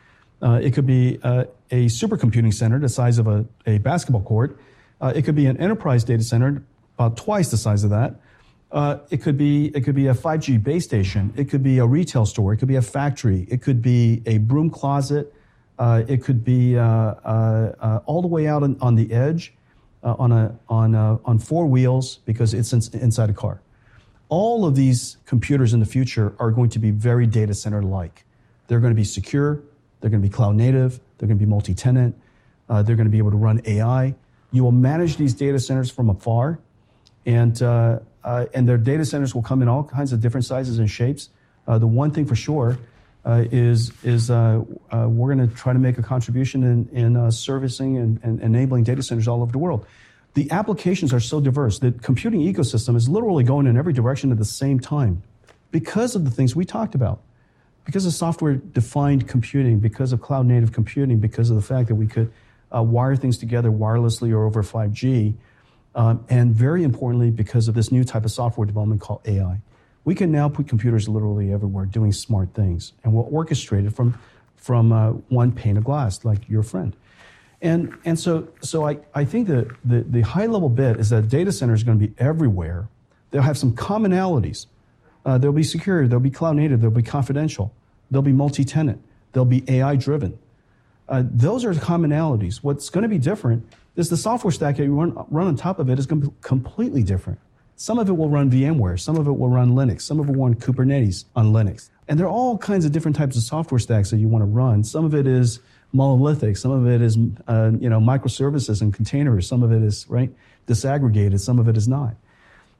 Uh, 0.42 0.60
it 0.62 0.72
could 0.72 0.86
be 0.86 1.18
uh, 1.22 1.44
a 1.70 1.86
supercomputing 1.86 2.52
center 2.52 2.78
the 2.78 2.88
size 2.88 3.18
of 3.18 3.26
a, 3.26 3.46
a 3.66 3.78
basketball 3.78 4.22
court. 4.22 4.58
It 5.00 5.22
could 5.22 5.34
be 5.34 5.46
an 5.46 5.56
enterprise 5.58 6.04
data 6.04 6.22
center 6.22 6.62
about 6.98 7.16
twice 7.16 7.50
the 7.50 7.56
size 7.56 7.84
of 7.84 7.90
that. 7.90 8.16
Uh, 8.70 8.98
it 9.10 9.22
could 9.22 9.38
be 9.38 9.66
it 9.68 9.82
could 9.82 9.94
be 9.94 10.08
a 10.08 10.14
5G 10.14 10.62
base 10.62 10.84
station. 10.84 11.32
It 11.36 11.48
could 11.48 11.62
be 11.62 11.78
a 11.78 11.86
retail 11.86 12.26
store. 12.26 12.52
It 12.52 12.58
could 12.58 12.68
be 12.68 12.76
a 12.76 12.82
factory. 12.82 13.46
It 13.50 13.62
could 13.62 13.80
be 13.80 14.22
a 14.26 14.38
broom 14.38 14.68
closet. 14.70 15.32
Uh, 15.78 16.02
it 16.08 16.22
could 16.22 16.44
be 16.44 16.76
uh, 16.76 18.00
all 18.04 18.20
the 18.20 18.28
way 18.28 18.46
out 18.46 18.62
on, 18.62 18.76
on 18.80 18.94
the 18.94 19.12
edge 19.12 19.54
on 20.02 20.32
a 20.32 20.58
on 20.68 20.94
on 20.94 21.38
four 21.38 21.66
wheels 21.66 22.18
because 22.24 22.52
it's 22.52 22.72
in, 22.72 22.82
inside 23.00 23.30
a 23.30 23.34
car 23.34 23.62
all 24.28 24.66
of 24.66 24.74
these 24.74 25.16
computers 25.24 25.72
in 25.72 25.80
the 25.80 25.86
future 25.86 26.34
are 26.38 26.50
going 26.50 26.70
to 26.70 26.78
be 26.78 26.90
very 26.90 27.26
data 27.26 27.54
center 27.54 27.82
like. 27.82 28.24
They're 28.66 28.80
going 28.80 28.92
to 28.92 28.96
be 28.96 29.04
secure, 29.04 29.62
they're 30.00 30.10
going 30.10 30.22
to 30.22 30.28
be 30.28 30.32
cloud 30.32 30.56
native, 30.56 31.00
they're 31.16 31.26
going 31.26 31.38
to 31.38 31.44
be 31.44 31.48
multi 31.48 31.74
tenant, 31.74 32.14
uh, 32.68 32.82
they're 32.82 32.96
going 32.96 33.06
to 33.06 33.10
be 33.10 33.18
able 33.18 33.30
to 33.30 33.36
run 33.36 33.62
AI. 33.64 34.14
You 34.52 34.64
will 34.64 34.72
manage 34.72 35.16
these 35.16 35.34
data 35.34 35.58
centers 35.58 35.90
from 35.90 36.10
afar, 36.10 36.58
and, 37.26 37.60
uh, 38.28 38.30
uh, 38.30 38.46
and 38.54 38.68
their 38.68 38.78
data 38.78 39.04
centers 39.04 39.34
will 39.34 39.42
come 39.42 39.62
in 39.62 39.68
all 39.68 39.82
kinds 39.82 40.12
of 40.12 40.20
different 40.20 40.44
sizes 40.44 40.78
and 40.78 40.90
shapes. 40.90 41.30
Uh, 41.66 41.78
the 41.78 41.86
one 41.86 42.10
thing 42.10 42.26
for 42.26 42.36
sure 42.36 42.78
uh, 43.24 43.44
is, 43.50 43.92
is 44.04 44.30
uh, 44.30 44.62
we're 44.92 45.34
going 45.34 45.48
to 45.48 45.54
try 45.54 45.72
to 45.72 45.78
make 45.78 45.98
a 45.98 46.02
contribution 46.02 46.62
in, 46.62 46.88
in 46.90 47.30
servicing 47.32 47.96
and, 47.96 48.20
and 48.22 48.40
enabling 48.40 48.84
data 48.84 49.02
centers 49.02 49.26
all 49.26 49.42
over 49.42 49.52
the 49.52 49.58
world 49.58 49.86
the 50.34 50.50
applications 50.52 51.12
are 51.12 51.20
so 51.20 51.40
diverse. 51.40 51.80
The 51.80 51.90
computing 51.90 52.40
ecosystem 52.40 52.94
is 52.94 53.08
literally 53.08 53.42
going 53.42 53.66
in 53.66 53.76
every 53.76 53.92
direction 53.92 54.30
at 54.30 54.38
the 54.38 54.44
same 54.44 54.78
time 54.78 55.22
because 55.72 56.14
of 56.14 56.24
the 56.24 56.30
things 56.30 56.54
we 56.54 56.64
talked 56.64 56.94
about. 56.94 57.20
Because 57.84 58.06
of 58.06 58.12
software 58.12 58.54
defined 58.54 59.26
computing, 59.26 59.80
because 59.80 60.12
of 60.12 60.20
cloud 60.20 60.46
native 60.46 60.72
computing, 60.72 61.18
because 61.18 61.50
of 61.50 61.56
the 61.56 61.62
fact 61.62 61.88
that 61.88 61.96
we 61.96 62.06
could 62.06 62.30
uh, 62.72 62.82
wire 62.82 63.16
things 63.16 63.38
together 63.38 63.70
wirelessly 63.70 64.30
or 64.30 64.44
over 64.44 64.62
5G, 64.62 65.30
Um, 65.30 65.38
and 66.28 66.54
very 66.54 66.84
importantly, 66.84 67.30
because 67.30 67.66
of 67.66 67.74
this 67.74 67.90
new 67.90 68.04
type 68.04 68.24
of 68.24 68.30
software 68.30 68.66
development 68.66 69.00
called 69.00 69.20
AI, 69.26 69.60
we 70.04 70.14
can 70.14 70.30
now 70.30 70.48
put 70.48 70.68
computers 70.68 71.08
literally 71.08 71.52
everywhere 71.52 71.84
doing 71.86 72.12
smart 72.12 72.54
things, 72.54 72.92
and 73.02 73.12
we'll 73.12 73.28
orchestrate 73.30 73.86
it 73.86 73.94
from 73.94 74.18
from 74.56 74.92
uh, 74.92 75.10
one 75.28 75.50
pane 75.52 75.76
of 75.76 75.84
glass, 75.84 76.24
like 76.24 76.48
your 76.48 76.62
friend. 76.62 76.94
And 77.60 77.96
and 78.04 78.18
so 78.18 78.48
so 78.62 78.86
I, 78.86 78.98
I 79.14 79.24
think 79.24 79.48
that 79.48 79.68
the, 79.84 80.02
the 80.02 80.20
high 80.20 80.46
level 80.46 80.68
bit 80.68 80.98
is 80.98 81.10
that 81.10 81.28
data 81.28 81.50
center 81.50 81.74
is 81.74 81.82
going 81.82 81.98
to 81.98 82.06
be 82.06 82.14
everywhere. 82.18 82.88
They'll 83.30 83.42
have 83.42 83.58
some 83.58 83.74
commonalities. 83.74 84.66
Uh, 85.26 85.36
they'll 85.36 85.52
be 85.52 85.64
secure. 85.64 86.06
They'll 86.06 86.20
be 86.20 86.30
cloud 86.30 86.56
native. 86.56 86.80
They'll 86.80 86.90
be 86.90 87.02
confidential. 87.02 87.74
They'll 88.10 88.22
be 88.22 88.32
multi 88.32 88.64
tenant. 88.64 89.02
They'll 89.32 89.44
be 89.44 89.64
AI 89.68 89.96
driven. 89.96 90.38
Uh, 91.08 91.24
those 91.28 91.64
are 91.64 91.74
commonalities. 91.74 92.58
What's 92.58 92.88
going 92.88 93.02
to 93.02 93.08
be 93.08 93.18
different 93.18 93.66
is 93.98 94.08
the 94.08 94.16
software 94.16 94.52
stack 94.52 94.76
that 94.76 94.84
you 94.84 94.94
run, 94.94 95.26
run 95.28 95.48
on 95.48 95.56
top 95.56 95.80
of 95.80 95.90
it 95.90 95.98
is 95.98 96.06
going 96.06 96.22
to 96.22 96.28
be 96.28 96.36
completely 96.40 97.02
different. 97.02 97.38
Some 97.74 97.98
of 97.98 98.08
it 98.08 98.12
will 98.16 98.28
run 98.28 98.50
VMware, 98.50 98.98
some 98.98 99.16
of 99.16 99.26
it 99.26 99.32
will 99.32 99.48
run 99.48 99.72
Linux, 99.72 100.02
some 100.02 100.20
of 100.20 100.28
it 100.28 100.36
will 100.36 100.44
run 100.46 100.54
Kubernetes 100.54 101.24
on 101.34 101.52
Linux. 101.52 101.90
And 102.06 102.18
there 102.18 102.26
are 102.26 102.30
all 102.30 102.56
kinds 102.56 102.84
of 102.84 102.92
different 102.92 103.16
types 103.16 103.36
of 103.36 103.42
software 103.42 103.78
stacks 103.78 104.10
that 104.10 104.18
you 104.18 104.28
want 104.28 104.42
to 104.42 104.46
run. 104.46 104.82
Some 104.84 105.04
of 105.04 105.14
it 105.14 105.26
is 105.26 105.60
monolithic, 105.92 106.56
some 106.56 106.70
of 106.70 106.86
it 106.86 107.02
is 107.02 107.18
uh, 107.48 107.72
you 107.78 107.88
know 107.88 108.00
microservices 108.00 108.80
and 108.80 108.94
containers, 108.94 109.48
some 109.48 109.62
of 109.62 109.72
it 109.72 109.82
is 109.82 110.06
right 110.08 110.32
disaggregated, 110.66 111.40
some 111.40 111.58
of 111.58 111.68
it 111.68 111.76
is 111.76 111.88
not. 111.88 112.14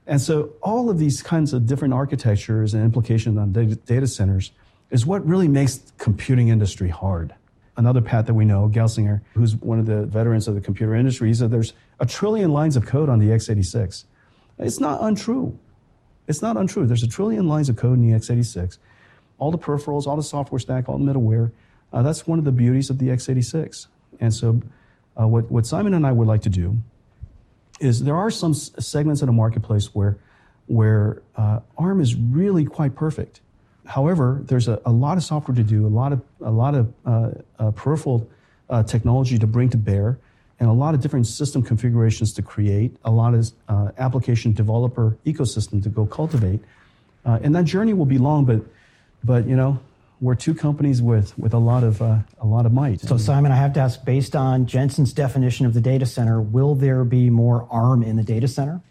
And 0.07 0.21
so 0.21 0.53
all 0.61 0.89
of 0.89 0.99
these 0.99 1.21
kinds 1.21 1.53
of 1.53 1.65
different 1.65 1.93
architectures 1.93 2.73
and 2.73 2.83
implications 2.83 3.37
on 3.37 3.51
data, 3.51 3.75
data 3.75 4.07
centers 4.07 4.51
is 4.89 5.05
what 5.05 5.25
really 5.25 5.47
makes 5.47 5.91
computing 5.97 6.47
industry 6.47 6.89
hard 6.89 7.35
another 7.79 8.01
Pat 8.01 8.25
that 8.25 8.33
we 8.33 8.43
know, 8.43 8.69
Gelsinger, 8.69 9.21
who's 9.33 9.55
one 9.55 9.79
of 9.79 9.85
the 9.85 10.05
veterans 10.05 10.49
of 10.49 10.53
the 10.53 10.59
computer 10.59 10.93
industry, 10.93 11.29
he 11.29 11.33
said 11.33 11.49
there's 11.49 11.73
a 12.01 12.05
trillion 12.05 12.51
lines 12.51 12.75
of 12.75 12.85
code 12.85 13.07
on 13.07 13.19
the 13.19 13.27
x86. 13.27 14.03
It's 14.59 14.81
not 14.81 15.01
untrue. 15.01 15.57
It's 16.27 16.41
not 16.41 16.57
untrue. 16.57 16.85
There's 16.85 17.03
a 17.03 17.07
trillion 17.07 17.47
lines 17.47 17.69
of 17.69 17.77
code 17.77 17.97
in 17.97 18.11
the 18.11 18.17
x86. 18.17 18.77
All 19.37 19.49
the 19.49 19.57
peripherals, 19.57 20.07
all 20.07 20.17
the 20.17 20.23
software 20.23 20.59
stack, 20.59 20.89
all 20.89 20.97
the 20.97 21.05
middleware. 21.05 21.53
Uh, 21.93 22.01
that's 22.01 22.27
one 22.27 22.37
of 22.37 22.43
the 22.43 22.51
beauties 22.51 22.89
of 22.89 22.97
the 22.97 23.07
x86. 23.07 23.87
And 24.19 24.33
so, 24.33 24.61
uh, 25.17 25.25
what, 25.25 25.49
what 25.49 25.65
Simon 25.65 25.93
and 25.93 26.05
I 26.05 26.11
would 26.11 26.27
like 26.27 26.41
to 26.41 26.49
do 26.49 26.77
is 27.79 28.03
there 28.03 28.17
are 28.17 28.29
some 28.29 28.53
segments 28.53 29.21
in 29.21 29.27
the 29.27 29.33
marketplace 29.33 29.95
where, 29.95 30.17
where 30.67 31.21
uh, 31.37 31.61
ARM 31.77 32.01
is 32.01 32.13
really 32.15 32.65
quite 32.65 32.93
perfect 32.93 33.39
however, 33.89 34.41
there's 34.45 34.67
a, 34.67 34.79
a, 34.85 34.91
lot 34.91 35.17
of 35.17 35.23
software 35.23 35.55
to 35.55 35.63
do, 35.63 35.85
a 35.85 35.89
lot 35.89 36.13
of, 36.13 36.21
a 36.41 36.51
lot 36.51 36.75
of 36.75 36.93
uh, 37.05 37.31
uh, 37.57 37.71
peripheral 37.71 38.29
uh, 38.69 38.83
technology 38.83 39.39
to 39.39 39.47
bring 39.47 39.67
to 39.67 39.77
bear, 39.77 40.19
and 40.59 40.69
a 40.69 40.73
lot 40.73 40.93
of 40.93 41.01
different 41.01 41.25
system 41.25 41.63
configurations 41.63 42.31
to 42.33 42.43
create, 42.43 42.95
a 43.03 43.09
lot 43.09 43.33
of 43.33 43.51
uh, 43.67 43.91
application 43.97 44.53
developer 44.53 45.17
ecosystem 45.25 45.81
to 45.81 45.89
go 45.89 46.05
cultivate. 46.05 46.59
Uh, 47.25 47.39
and 47.41 47.55
that 47.55 47.65
journey 47.65 47.93
will 47.93 48.05
be 48.05 48.19
long, 48.19 48.45
but, 48.45 48.61
but 49.23 49.47
you 49.47 49.55
know, 49.55 49.79
we're 50.21 50.35
two 50.35 50.53
companies 50.53 51.01
with, 51.01 51.37
with 51.39 51.53
a 51.53 51.57
lot 51.57 51.83
of 51.83 52.01
uh, 52.01 52.19
a 52.41 52.45
lot 52.45 52.65
of 52.65 52.73
might. 52.73 52.99
So 52.99 53.17
Simon, 53.17 53.51
I 53.51 53.55
have 53.55 53.73
to 53.73 53.79
ask, 53.79 54.03
based 54.03 54.35
on 54.35 54.65
Jensen's 54.65 55.13
definition 55.13 55.65
of 55.65 55.73
the 55.73 55.81
data 55.81 56.05
center, 56.05 56.41
will 56.41 56.75
there 56.75 57.03
be 57.05 57.29
more 57.29 57.65
ARM 57.71 58.03
in 58.03 58.17
the 58.17 58.23
data 58.23 58.47
center? 58.47 58.81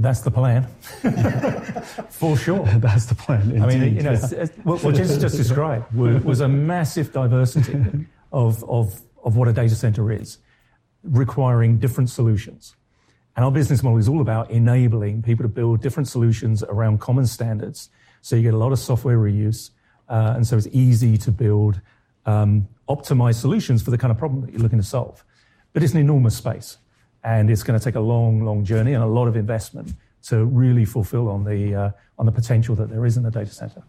That's 0.00 0.20
the 0.20 0.30
plan, 0.30 0.62
for 2.10 2.36
sure. 2.36 2.64
That's 2.76 3.06
the 3.06 3.16
plan. 3.16 3.50
Indeed. 3.50 3.62
I 3.62 3.66
mean, 3.66 3.96
you 3.96 4.02
know, 4.02 4.14
what, 4.62 4.84
what 4.84 4.94
just 4.94 5.20
described 5.20 5.92
was, 5.94 6.22
was, 6.22 6.40
a 6.40 6.46
massive 6.46 7.12
diversity 7.12 8.06
of, 8.32 8.62
of, 8.64 9.00
of 9.24 9.36
what 9.36 9.48
a 9.48 9.52
data 9.52 9.74
center 9.74 10.12
is, 10.12 10.38
requiring 11.02 11.78
different 11.78 12.10
solutions. 12.10 12.76
And 13.34 13.44
our 13.44 13.50
business 13.50 13.82
model 13.82 13.98
is 13.98 14.08
all 14.08 14.20
about 14.20 14.52
enabling 14.52 15.22
people 15.22 15.42
to 15.42 15.48
build 15.48 15.80
different 15.80 16.08
solutions 16.08 16.62
around 16.62 17.00
common 17.00 17.26
standards. 17.26 17.90
So 18.22 18.36
you 18.36 18.42
get 18.42 18.54
a 18.54 18.58
lot 18.58 18.70
of 18.70 18.78
software 18.78 19.18
reuse, 19.18 19.70
uh, 20.08 20.34
and 20.36 20.46
so 20.46 20.56
it's 20.56 20.68
easy 20.70 21.18
to 21.18 21.32
build 21.32 21.80
um, 22.24 22.68
optimized 22.88 23.40
solutions 23.40 23.82
for 23.82 23.90
the 23.90 23.98
kind 23.98 24.12
of 24.12 24.18
problem 24.18 24.42
that 24.42 24.52
you're 24.52 24.62
looking 24.62 24.78
to 24.78 24.84
solve. 24.84 25.24
But 25.72 25.82
it's 25.82 25.92
an 25.92 25.98
enormous 25.98 26.36
space 26.36 26.78
and 27.24 27.50
it's 27.50 27.62
going 27.62 27.78
to 27.78 27.84
take 27.84 27.94
a 27.94 28.00
long, 28.00 28.44
long 28.44 28.64
journey 28.64 28.92
and 28.92 29.02
a 29.02 29.06
lot 29.06 29.28
of 29.28 29.36
investment 29.36 29.94
to 30.24 30.44
really 30.44 30.84
fulfill 30.84 31.28
on 31.28 31.44
the 31.44 31.74
uh, 31.74 31.90
on 32.18 32.26
the 32.26 32.32
potential 32.32 32.74
that 32.74 32.90
there 32.90 33.06
is 33.06 33.16
in 33.16 33.22
the 33.22 33.30
data 33.30 33.50
center. 33.50 33.82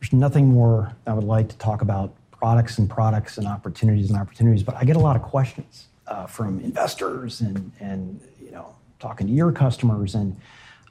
There's 0.00 0.12
nothing 0.12 0.46
more 0.46 0.94
I 1.06 1.14
would 1.14 1.24
like 1.24 1.48
to 1.48 1.58
talk 1.58 1.82
about 1.82 2.14
products 2.30 2.78
and 2.78 2.88
products 2.88 3.38
and 3.38 3.46
opportunities 3.46 4.10
and 4.10 4.18
opportunities, 4.18 4.62
but 4.62 4.76
I 4.76 4.84
get 4.84 4.96
a 4.96 5.00
lot 5.00 5.16
of 5.16 5.22
questions 5.22 5.86
uh, 6.06 6.26
from 6.26 6.60
investors 6.60 7.40
and 7.40 7.72
and 7.80 8.20
you 8.40 8.50
know 8.50 8.74
talking 8.98 9.26
to 9.26 9.32
your 9.32 9.52
customers 9.52 10.14
and 10.14 10.36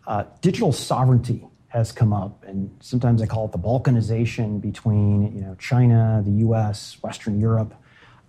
uh, 0.07 0.23
digital 0.41 0.71
sovereignty 0.71 1.45
has 1.67 1.91
come 1.91 2.13
up, 2.13 2.43
and 2.45 2.73
sometimes 2.79 3.21
I 3.21 3.25
call 3.25 3.45
it 3.45 3.51
the 3.51 3.59
balkanization 3.59 4.61
between 4.61 5.35
you 5.35 5.41
know 5.41 5.55
China, 5.55 6.21
the 6.25 6.31
U.S., 6.47 6.97
Western 7.01 7.39
Europe. 7.39 7.73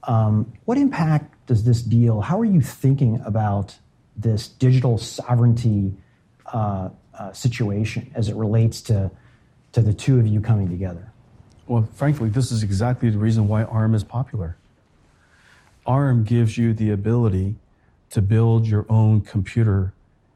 Um, 0.06 0.52
what 0.64 0.78
impact 0.78 1.46
does 1.46 1.64
this 1.64 1.82
deal, 1.82 2.20
how 2.20 2.40
are 2.40 2.44
you 2.44 2.60
thinking 2.60 3.20
about 3.24 3.76
this 4.16 4.48
digital 4.48 4.98
sovereignty 4.98 5.94
uh, 6.46 6.90
uh, 7.18 7.32
situation 7.32 8.10
as 8.14 8.28
it 8.28 8.36
relates 8.36 8.80
to, 8.82 9.10
to 9.72 9.80
the 9.80 9.92
two 9.92 10.18
of 10.18 10.26
you 10.26 10.40
coming 10.40 10.68
together? 10.68 11.12
Well, 11.66 11.88
frankly, 11.94 12.28
this 12.28 12.52
is 12.52 12.62
exactly 12.62 13.10
the 13.10 13.18
reason 13.18 13.48
why 13.48 13.64
ARM 13.64 13.94
is 13.94 14.04
popular. 14.04 14.56
ARM 15.84 16.24
gives 16.24 16.56
you 16.56 16.72
the 16.72 16.90
ability 16.90 17.56
to 18.10 18.22
build 18.22 18.66
your 18.66 18.86
own 18.88 19.20
computer 19.20 19.92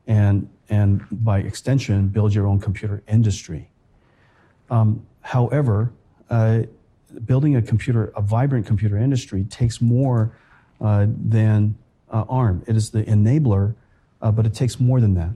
and, 0.07 0.49
and 0.69 1.03
by 1.11 1.39
extension, 1.39 2.09
build 2.09 2.35
your 2.35 2.47
own 2.47 2.59
computer 2.59 3.03
industry. 3.09 3.69
Um, 4.69 5.07
however, 5.21 5.93
uh, 6.29 6.63
building 7.25 7.57
a 7.57 7.63
computer, 7.63 8.13
a 8.17 8.21
vibrant 8.21 8.67
computer 8.67 8.97
industry 8.97 9.45
takes 9.45 9.81
more 9.81 10.33
uh, 10.81 11.07
than 11.09 11.77
uh, 12.11 12.25
ARM. 12.29 12.63
It 12.67 12.77
is 12.77 12.91
the 12.91 13.03
enabler, 13.05 13.75
uh, 14.23 14.33
but 14.33 14.47
it 14.47 14.55
takes 14.55 14.81
more 14.81 15.01
than 15.01 15.15
that. 15.15 15.31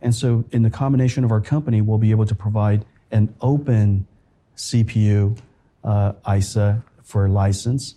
And 0.00 0.14
so, 0.14 0.44
in 0.50 0.62
the 0.62 0.70
combination 0.70 1.24
of 1.24 1.30
our 1.30 1.40
company, 1.40 1.80
we'll 1.80 1.98
be 1.98 2.10
able 2.10 2.26
to 2.26 2.34
provide 2.34 2.84
an 3.10 3.34
open 3.40 4.06
CPU 4.56 5.38
uh, 5.84 6.12
ISA 6.28 6.82
for 7.02 7.28
license 7.28 7.94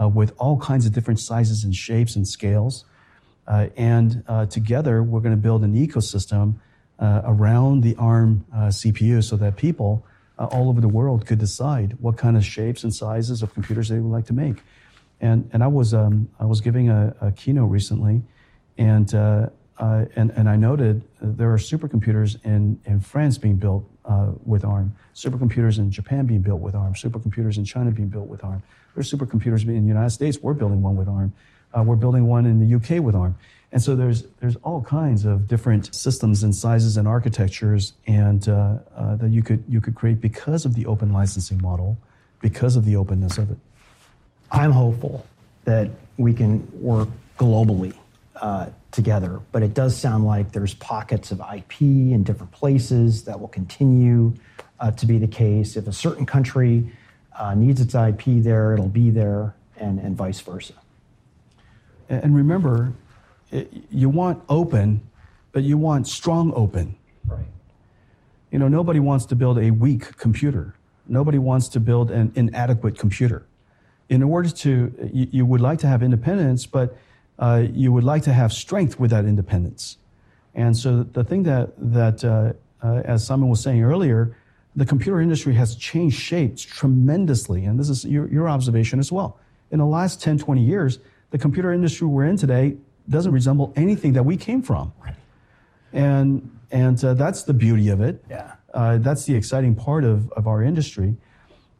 uh, 0.00 0.08
with 0.08 0.32
all 0.38 0.58
kinds 0.58 0.86
of 0.86 0.92
different 0.92 1.18
sizes 1.18 1.64
and 1.64 1.74
shapes 1.74 2.14
and 2.14 2.28
scales. 2.28 2.84
and 3.76 4.22
together, 4.50 5.02
we're 5.02 5.20
going 5.20 5.34
to 5.34 5.42
build 5.42 5.64
an 5.64 5.74
ecosystem 5.74 6.54
around 7.00 7.82
the 7.82 7.96
ARM 7.96 8.44
CPU 8.54 9.24
so 9.24 9.36
that 9.36 9.56
people 9.56 10.04
uh, 10.38 10.46
all 10.46 10.68
over 10.68 10.80
the 10.80 10.88
world 10.88 11.26
could 11.26 11.38
decide 11.38 11.96
what 12.00 12.16
kind 12.16 12.36
of 12.36 12.44
shapes 12.44 12.84
and 12.84 12.94
sizes 12.94 13.42
of 13.42 13.52
computers 13.54 13.88
they 13.88 13.98
would 13.98 14.10
like 14.10 14.26
to 14.26 14.32
make. 14.32 14.62
And, 15.20 15.48
and 15.52 15.64
I, 15.64 15.66
was, 15.66 15.94
um, 15.94 16.28
I 16.38 16.44
was 16.44 16.60
giving 16.60 16.88
a, 16.90 17.14
a 17.20 17.32
keynote 17.32 17.70
recently, 17.70 18.22
and, 18.76 19.12
uh, 19.14 19.48
uh, 19.78 20.04
and, 20.16 20.30
and 20.32 20.48
I 20.48 20.56
noted 20.56 21.02
there 21.20 21.52
are 21.52 21.58
supercomputers 21.58 22.44
in, 22.44 22.80
in 22.84 23.00
France 23.00 23.38
being 23.38 23.56
built 23.56 23.84
uh, 24.04 24.32
with 24.44 24.64
ARM, 24.64 24.94
supercomputers 25.14 25.78
in 25.78 25.90
Japan 25.90 26.26
being 26.26 26.40
built 26.40 26.60
with 26.60 26.74
ARM, 26.74 26.94
supercomputers 26.94 27.58
in 27.58 27.64
China 27.64 27.90
being 27.90 28.08
built 28.08 28.28
with 28.28 28.44
ARM. 28.44 28.62
There's 28.94 29.12
supercomputers 29.12 29.62
in 29.62 29.82
the 29.82 29.88
United 29.88 30.10
States. 30.10 30.38
We're 30.40 30.54
building 30.54 30.82
one 30.82 30.96
with 30.96 31.08
ARM. 31.08 31.32
Uh, 31.76 31.82
we're 31.82 31.96
building 31.96 32.26
one 32.26 32.46
in 32.46 32.58
the 32.58 32.76
UK 32.76 33.02
with 33.02 33.14
ARM. 33.14 33.36
And 33.70 33.82
so 33.82 33.94
there's 33.94 34.22
there's 34.40 34.56
all 34.56 34.82
kinds 34.82 35.24
of 35.24 35.46
different 35.46 35.94
systems 35.94 36.42
and 36.42 36.54
sizes 36.54 36.96
and 36.96 37.06
architectures, 37.06 37.92
and 38.06 38.48
uh, 38.48 38.78
uh, 38.96 39.16
that 39.16 39.30
you 39.30 39.42
could 39.42 39.62
you 39.68 39.80
could 39.80 39.94
create 39.94 40.20
because 40.20 40.64
of 40.64 40.74
the 40.74 40.86
open 40.86 41.12
licensing 41.12 41.60
model, 41.60 41.98
because 42.40 42.76
of 42.76 42.84
the 42.86 42.96
openness 42.96 43.36
of 43.36 43.50
it. 43.50 43.58
I'm 44.50 44.72
hopeful 44.72 45.26
that 45.64 45.90
we 46.16 46.32
can 46.32 46.66
work 46.80 47.08
globally 47.38 47.94
uh, 48.36 48.66
together, 48.90 49.40
but 49.52 49.62
it 49.62 49.74
does 49.74 49.94
sound 49.94 50.24
like 50.24 50.52
there's 50.52 50.74
pockets 50.74 51.30
of 51.30 51.42
IP 51.54 51.82
in 51.82 52.22
different 52.24 52.52
places 52.52 53.24
that 53.24 53.38
will 53.38 53.48
continue 53.48 54.32
uh, 54.80 54.90
to 54.92 55.04
be 55.04 55.18
the 55.18 55.28
case. 55.28 55.76
If 55.76 55.86
a 55.86 55.92
certain 55.92 56.24
country 56.24 56.90
uh, 57.38 57.54
needs 57.54 57.80
its 57.80 57.94
IP 57.94 58.42
there, 58.42 58.72
it'll 58.72 58.88
be 58.88 59.10
there, 59.10 59.54
and, 59.76 59.98
and 59.98 60.16
vice 60.16 60.40
versa. 60.40 60.74
And 62.08 62.34
remember, 62.34 62.92
it, 63.50 63.72
you 63.90 64.08
want 64.08 64.42
open, 64.48 65.02
but 65.52 65.62
you 65.62 65.78
want 65.78 66.06
strong 66.06 66.52
open. 66.54 66.96
Right. 67.26 67.46
You 68.50 68.58
know, 68.58 68.68
nobody 68.68 69.00
wants 69.00 69.26
to 69.26 69.36
build 69.36 69.58
a 69.58 69.70
weak 69.70 70.16
computer. 70.16 70.74
Nobody 71.06 71.38
wants 71.38 71.68
to 71.68 71.80
build 71.80 72.10
an 72.10 72.32
inadequate 72.34 72.98
computer. 72.98 73.46
In 74.08 74.22
order 74.22 74.50
to, 74.50 75.10
you, 75.12 75.28
you 75.30 75.46
would 75.46 75.60
like 75.60 75.78
to 75.80 75.86
have 75.86 76.02
independence, 76.02 76.66
but 76.66 76.96
uh, 77.38 77.64
you 77.72 77.92
would 77.92 78.04
like 78.04 78.22
to 78.22 78.32
have 78.32 78.52
strength 78.52 78.98
with 78.98 79.10
that 79.10 79.24
independence. 79.24 79.98
And 80.54 80.76
so 80.76 81.02
the 81.02 81.24
thing 81.24 81.42
that, 81.44 81.72
that 81.78 82.24
uh, 82.24 82.52
uh, 82.82 83.02
as 83.04 83.26
Simon 83.26 83.48
was 83.48 83.62
saying 83.62 83.82
earlier, 83.82 84.36
the 84.76 84.86
computer 84.86 85.20
industry 85.20 85.54
has 85.54 85.76
changed 85.76 86.18
shapes 86.18 86.62
tremendously. 86.62 87.64
And 87.64 87.78
this 87.78 87.88
is 87.88 88.04
your, 88.04 88.28
your 88.28 88.48
observation 88.48 88.98
as 88.98 89.10
well. 89.10 89.38
In 89.70 89.78
the 89.78 89.86
last 89.86 90.22
10, 90.22 90.38
20 90.38 90.62
years, 90.62 90.98
the 91.30 91.38
computer 91.38 91.72
industry 91.72 92.06
we're 92.06 92.24
in 92.24 92.36
today 92.36 92.76
doesn't 93.08 93.32
resemble 93.32 93.72
anything 93.76 94.12
that 94.14 94.24
we 94.24 94.36
came 94.36 94.62
from. 94.62 94.92
Right. 95.02 95.14
And, 95.92 96.58
and 96.70 97.02
uh, 97.04 97.14
that's 97.14 97.42
the 97.42 97.54
beauty 97.54 97.88
of 97.88 98.00
it. 98.00 98.24
Yeah. 98.28 98.54
Uh, 98.74 98.98
that's 98.98 99.24
the 99.24 99.34
exciting 99.34 99.74
part 99.74 100.04
of, 100.04 100.30
of 100.32 100.46
our 100.46 100.62
industry. 100.62 101.16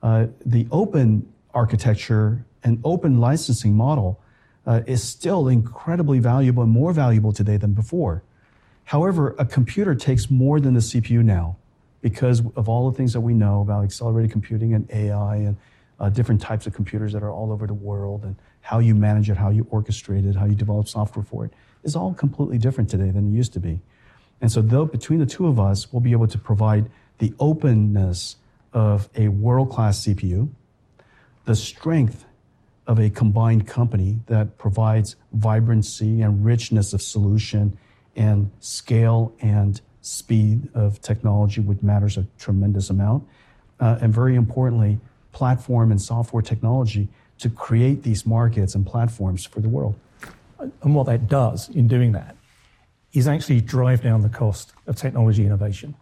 Uh, 0.02 0.26
the 0.44 0.66
open 0.70 1.30
architecture 1.54 2.44
and 2.64 2.80
open 2.84 3.18
licensing 3.18 3.74
model 3.74 4.20
uh, 4.66 4.82
is 4.86 5.02
still 5.02 5.48
incredibly 5.48 6.18
valuable 6.18 6.62
and 6.62 6.72
more 6.72 6.92
valuable 6.92 7.32
today 7.32 7.56
than 7.56 7.72
before. 7.72 8.22
However, 8.84 9.34
a 9.38 9.44
computer 9.44 9.94
takes 9.94 10.30
more 10.30 10.60
than 10.60 10.74
the 10.74 10.80
CPU 10.80 11.22
now 11.22 11.56
because 12.00 12.42
of 12.56 12.68
all 12.68 12.90
the 12.90 12.96
things 12.96 13.12
that 13.12 13.20
we 13.20 13.34
know 13.34 13.60
about 13.60 13.84
accelerated 13.84 14.30
computing 14.30 14.72
and 14.74 14.88
AI 14.90 15.36
and 15.36 15.56
uh, 16.00 16.08
different 16.08 16.40
types 16.40 16.66
of 16.66 16.74
computers 16.74 17.12
that 17.12 17.22
are 17.22 17.32
all 17.32 17.52
over 17.52 17.66
the 17.66 17.74
world 17.74 18.24
and 18.24 18.36
how 18.60 18.78
you 18.78 18.94
manage 18.94 19.30
it, 19.30 19.36
how 19.36 19.50
you 19.50 19.64
orchestrate 19.64 20.28
it, 20.28 20.36
how 20.36 20.44
you 20.44 20.54
develop 20.54 20.88
software 20.88 21.24
for 21.24 21.44
it 21.44 21.52
is 21.82 21.96
all 21.96 22.14
completely 22.14 22.58
different 22.58 22.88
today 22.90 23.10
than 23.10 23.32
it 23.32 23.36
used 23.36 23.52
to 23.52 23.60
be. 23.60 23.80
And 24.40 24.52
so, 24.52 24.62
though 24.62 24.84
between 24.84 25.18
the 25.18 25.26
two 25.26 25.46
of 25.46 25.58
us, 25.58 25.92
we'll 25.92 26.00
be 26.00 26.12
able 26.12 26.28
to 26.28 26.38
provide 26.38 26.90
the 27.18 27.34
openness 27.40 28.36
of 28.72 29.08
a 29.16 29.28
world 29.28 29.70
class 29.70 30.06
CPU, 30.06 30.48
the 31.44 31.56
strength 31.56 32.24
of 32.86 32.98
a 32.98 33.10
combined 33.10 33.66
company 33.66 34.18
that 34.26 34.56
provides 34.58 35.16
vibrancy 35.32 36.22
and 36.22 36.44
richness 36.44 36.92
of 36.92 37.02
solution 37.02 37.76
and 38.16 38.50
scale 38.60 39.34
and 39.40 39.80
speed 40.00 40.68
of 40.74 41.00
technology, 41.00 41.60
which 41.60 41.82
matters 41.82 42.16
a 42.16 42.26
tremendous 42.38 42.90
amount. 42.90 43.26
Uh, 43.80 43.98
and 44.00 44.12
very 44.12 44.36
importantly, 44.36 44.98
platform 45.38 45.92
and 45.92 46.02
software 46.02 46.42
technology 46.42 47.06
to 47.38 47.48
create 47.48 48.02
these 48.02 48.26
markets 48.26 48.74
and 48.74 48.84
platforms 48.84 49.46
for 49.46 49.60
the 49.60 49.68
world. 49.68 49.94
And 50.82 50.96
what 50.96 51.06
that 51.06 51.28
does 51.28 51.68
in 51.68 51.86
doing 51.86 52.10
that 52.12 52.34
is 53.12 53.28
actually 53.28 53.60
drive 53.60 54.02
down 54.02 54.22
the 54.22 54.28
cost 54.28 54.72
of 54.88 54.96
technology 54.96 55.46
innovation, 55.46 55.94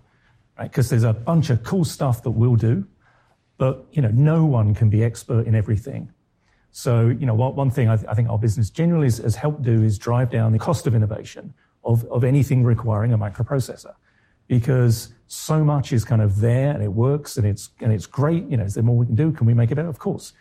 right? 0.59 0.71
Because 0.71 0.89
there's 0.89 1.05
a 1.05 1.13
bunch 1.13 1.51
of 1.51 1.63
cool 1.65 1.85
stuff 1.85 2.23
that 2.23 2.31
we'll 2.31 2.57
do, 2.57 2.87
but 3.59 3.85
you 3.93 4.01
know, 4.01 4.11
no 4.15 4.47
one 4.47 4.75
can 4.75 4.89
be 4.89 5.05
expert 5.05 5.47
in 5.47 5.55
everything. 5.55 6.11
So, 6.71 7.09
you 7.09 7.27
know, 7.27 7.35
one 7.35 7.71
thing 7.71 7.91
I, 7.91 7.97
th- 7.97 8.09
I 8.09 8.15
think 8.15 8.31
our 8.31 8.39
business 8.39 8.71
generally 8.71 9.07
has, 9.07 9.37
helped 9.37 9.63
do 9.63 9.83
is 9.83 9.99
drive 9.99 10.31
down 10.31 10.53
the 10.53 10.59
cost 10.59 10.87
of 10.87 10.95
innovation 10.95 11.53
of, 11.85 12.07
of 12.07 12.25
anything 12.25 12.65
requiring 12.65 13.13
a 13.13 13.19
microprocessor 13.19 13.95
because 14.49 15.13
so 15.27 15.65
much 15.65 15.93
is 15.93 16.05
kind 16.05 16.23
of 16.23 16.41
there 16.41 16.71
and 16.71 16.83
it 16.83 16.93
works 16.93 17.37
and 17.37 17.47
it's, 17.47 17.71
and 17.81 17.93
it's 17.93 18.07
great. 18.07 18.45
You 18.49 18.57
know, 18.57 18.65
is 18.65 18.75
there 18.75 18.85
more 18.85 18.97
we 18.97 19.07
can 19.07 19.15
do? 19.15 19.33
Can 19.33 19.47
we 19.47 19.55
make 19.55 19.71
it 19.71 19.75
better? 19.75 19.89
Of 19.89 19.99
course. 19.99 20.33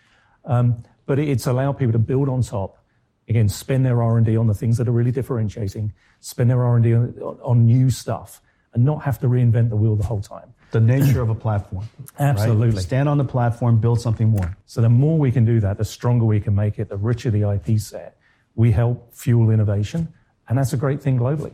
Um, 0.45 0.83
but 1.05 1.19
it's 1.19 1.47
allowed 1.47 1.73
people 1.73 1.93
to 1.93 1.99
build 1.99 2.29
on 2.29 2.41
top, 2.41 2.83
again, 3.27 3.49
spend 3.49 3.85
their 3.85 4.01
R&D 4.01 4.37
on 4.37 4.47
the 4.47 4.53
things 4.53 4.77
that 4.77 4.87
are 4.87 4.91
really 4.91 5.11
differentiating, 5.11 5.93
spend 6.19 6.49
their 6.49 6.63
R&D 6.63 6.93
on, 6.93 7.39
on 7.43 7.65
new 7.65 7.89
stuff 7.89 8.41
and 8.73 8.83
not 8.83 9.03
have 9.03 9.19
to 9.19 9.27
reinvent 9.27 9.69
the 9.69 9.75
wheel 9.75 9.95
the 9.95 10.05
whole 10.05 10.21
time. 10.21 10.53
The 10.71 10.81
nature 10.81 11.21
of 11.21 11.29
a 11.29 11.35
platform. 11.35 11.87
Absolutely. 12.19 12.71
Right? 12.71 12.83
Stand 12.83 13.07
on 13.07 13.17
the 13.17 13.23
platform, 13.23 13.77
build 13.77 14.01
something 14.01 14.29
more. 14.29 14.55
So 14.65 14.81
the 14.81 14.89
more 14.89 15.17
we 15.17 15.31
can 15.31 15.45
do 15.45 15.59
that, 15.61 15.77
the 15.77 15.85
stronger 15.85 16.25
we 16.25 16.39
can 16.39 16.53
make 16.53 16.77
it, 16.77 16.89
the 16.89 16.97
richer 16.97 17.31
the 17.31 17.49
IP 17.49 17.79
set. 17.79 18.17
We 18.55 18.71
help 18.71 19.13
fuel 19.13 19.49
innovation, 19.49 20.13
and 20.47 20.57
that's 20.57 20.73
a 20.73 20.77
great 20.77 21.01
thing 21.01 21.17
globally. 21.17 21.53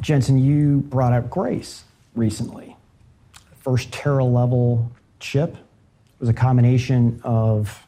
Jensen, 0.00 0.38
you 0.38 0.78
brought 0.88 1.12
up 1.12 1.30
Grace 1.30 1.84
recently. 2.14 2.76
First 3.58 3.92
Tera 3.92 4.24
level 4.24 4.90
chip 5.18 5.56
was 6.18 6.28
a 6.28 6.34
combination 6.34 7.20
of 7.24 7.86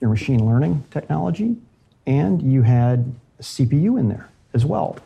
your 0.00 0.10
machine 0.10 0.46
learning 0.46 0.84
technology 0.90 1.56
and 2.06 2.40
you 2.42 2.62
had 2.62 3.14
a 3.38 3.42
CPU 3.42 3.98
in 3.98 4.08
there 4.08 4.28
as 4.54 4.64
well. 4.64 4.96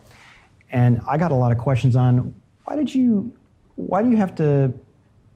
And 0.71 1.01
I 1.09 1.19
got 1.19 1.33
a 1.33 1.35
lot 1.35 1.53
of 1.53 1.59
questions 1.59 1.97
on 1.97 2.35
why 2.65 2.77
did 2.77 2.95
you 2.95 3.33
why 3.77 4.03
do 4.03 4.11
you 4.11 4.17
have 4.17 4.37
to 4.37 4.73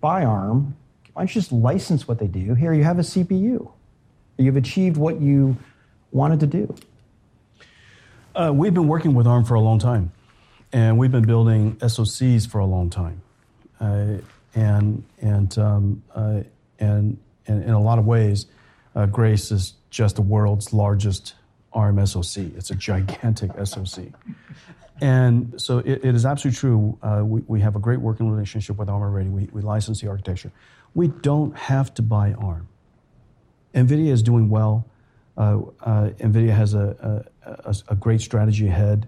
buy 0.00 0.24
ARM? 0.24 0.76
Why 1.12 1.22
don't 1.22 1.34
you 1.34 1.40
just 1.40 1.52
license 1.52 2.06
what 2.06 2.18
they 2.18 2.28
do? 2.28 2.54
Here 2.54 2.72
you 2.72 2.84
have 2.84 2.98
a 2.98 3.02
CPU. 3.02 3.70
You've 4.36 4.56
achieved 4.56 4.96
what 4.96 5.20
you 5.20 5.56
wanted 6.12 6.40
to 6.40 6.46
do. 6.46 6.74
Uh, 8.34 8.52
we've 8.54 8.74
been 8.74 8.86
working 8.86 9.14
with 9.14 9.26
ARM 9.26 9.44
for 9.44 9.54
a 9.54 9.60
long 9.60 9.80
time, 9.80 10.12
and 10.72 10.98
we've 10.98 11.12
been 11.12 11.26
building 11.26 11.76
SoCs 11.76 12.48
for 12.48 12.58
a 12.58 12.66
long 12.66 12.90
time, 12.90 13.22
uh, 13.80 14.18
and 14.54 15.04
and, 15.20 15.58
um, 15.58 16.02
uh, 16.14 16.42
and 16.78 17.18
and 17.46 17.64
in 17.64 17.70
a 17.70 17.80
lot 17.80 17.98
of 17.98 18.06
ways, 18.06 18.46
uh, 18.94 19.06
Grace 19.06 19.50
is 19.50 19.74
just 19.90 20.16
the 20.16 20.22
world's 20.22 20.72
largest 20.72 21.34
ARM 21.72 22.04
SoC. 22.06 22.44
It's 22.56 22.70
a 22.70 22.74
gigantic 22.74 23.50
SoC. 23.64 24.06
And 25.00 25.60
so 25.60 25.78
it, 25.78 26.04
it 26.04 26.14
is 26.14 26.26
absolutely 26.26 26.58
true. 26.58 26.98
Uh, 27.02 27.22
we, 27.24 27.42
we 27.46 27.60
have 27.60 27.76
a 27.76 27.78
great 27.78 28.00
working 28.00 28.30
relationship 28.30 28.76
with 28.76 28.88
ARM 28.88 29.02
already. 29.02 29.28
We, 29.28 29.48
we 29.52 29.62
license 29.62 30.00
the 30.00 30.08
architecture. 30.08 30.50
We 30.94 31.08
don't 31.08 31.56
have 31.56 31.94
to 31.94 32.02
buy 32.02 32.32
ARM. 32.32 32.68
NVIDIA 33.74 34.10
is 34.10 34.22
doing 34.22 34.48
well. 34.48 34.86
Uh, 35.36 35.60
uh, 35.80 36.10
NVIDIA 36.18 36.50
has 36.50 36.74
a, 36.74 37.24
a, 37.46 37.76
a, 37.88 37.94
great 37.94 38.20
strategy 38.20 38.66
ahead. 38.66 39.06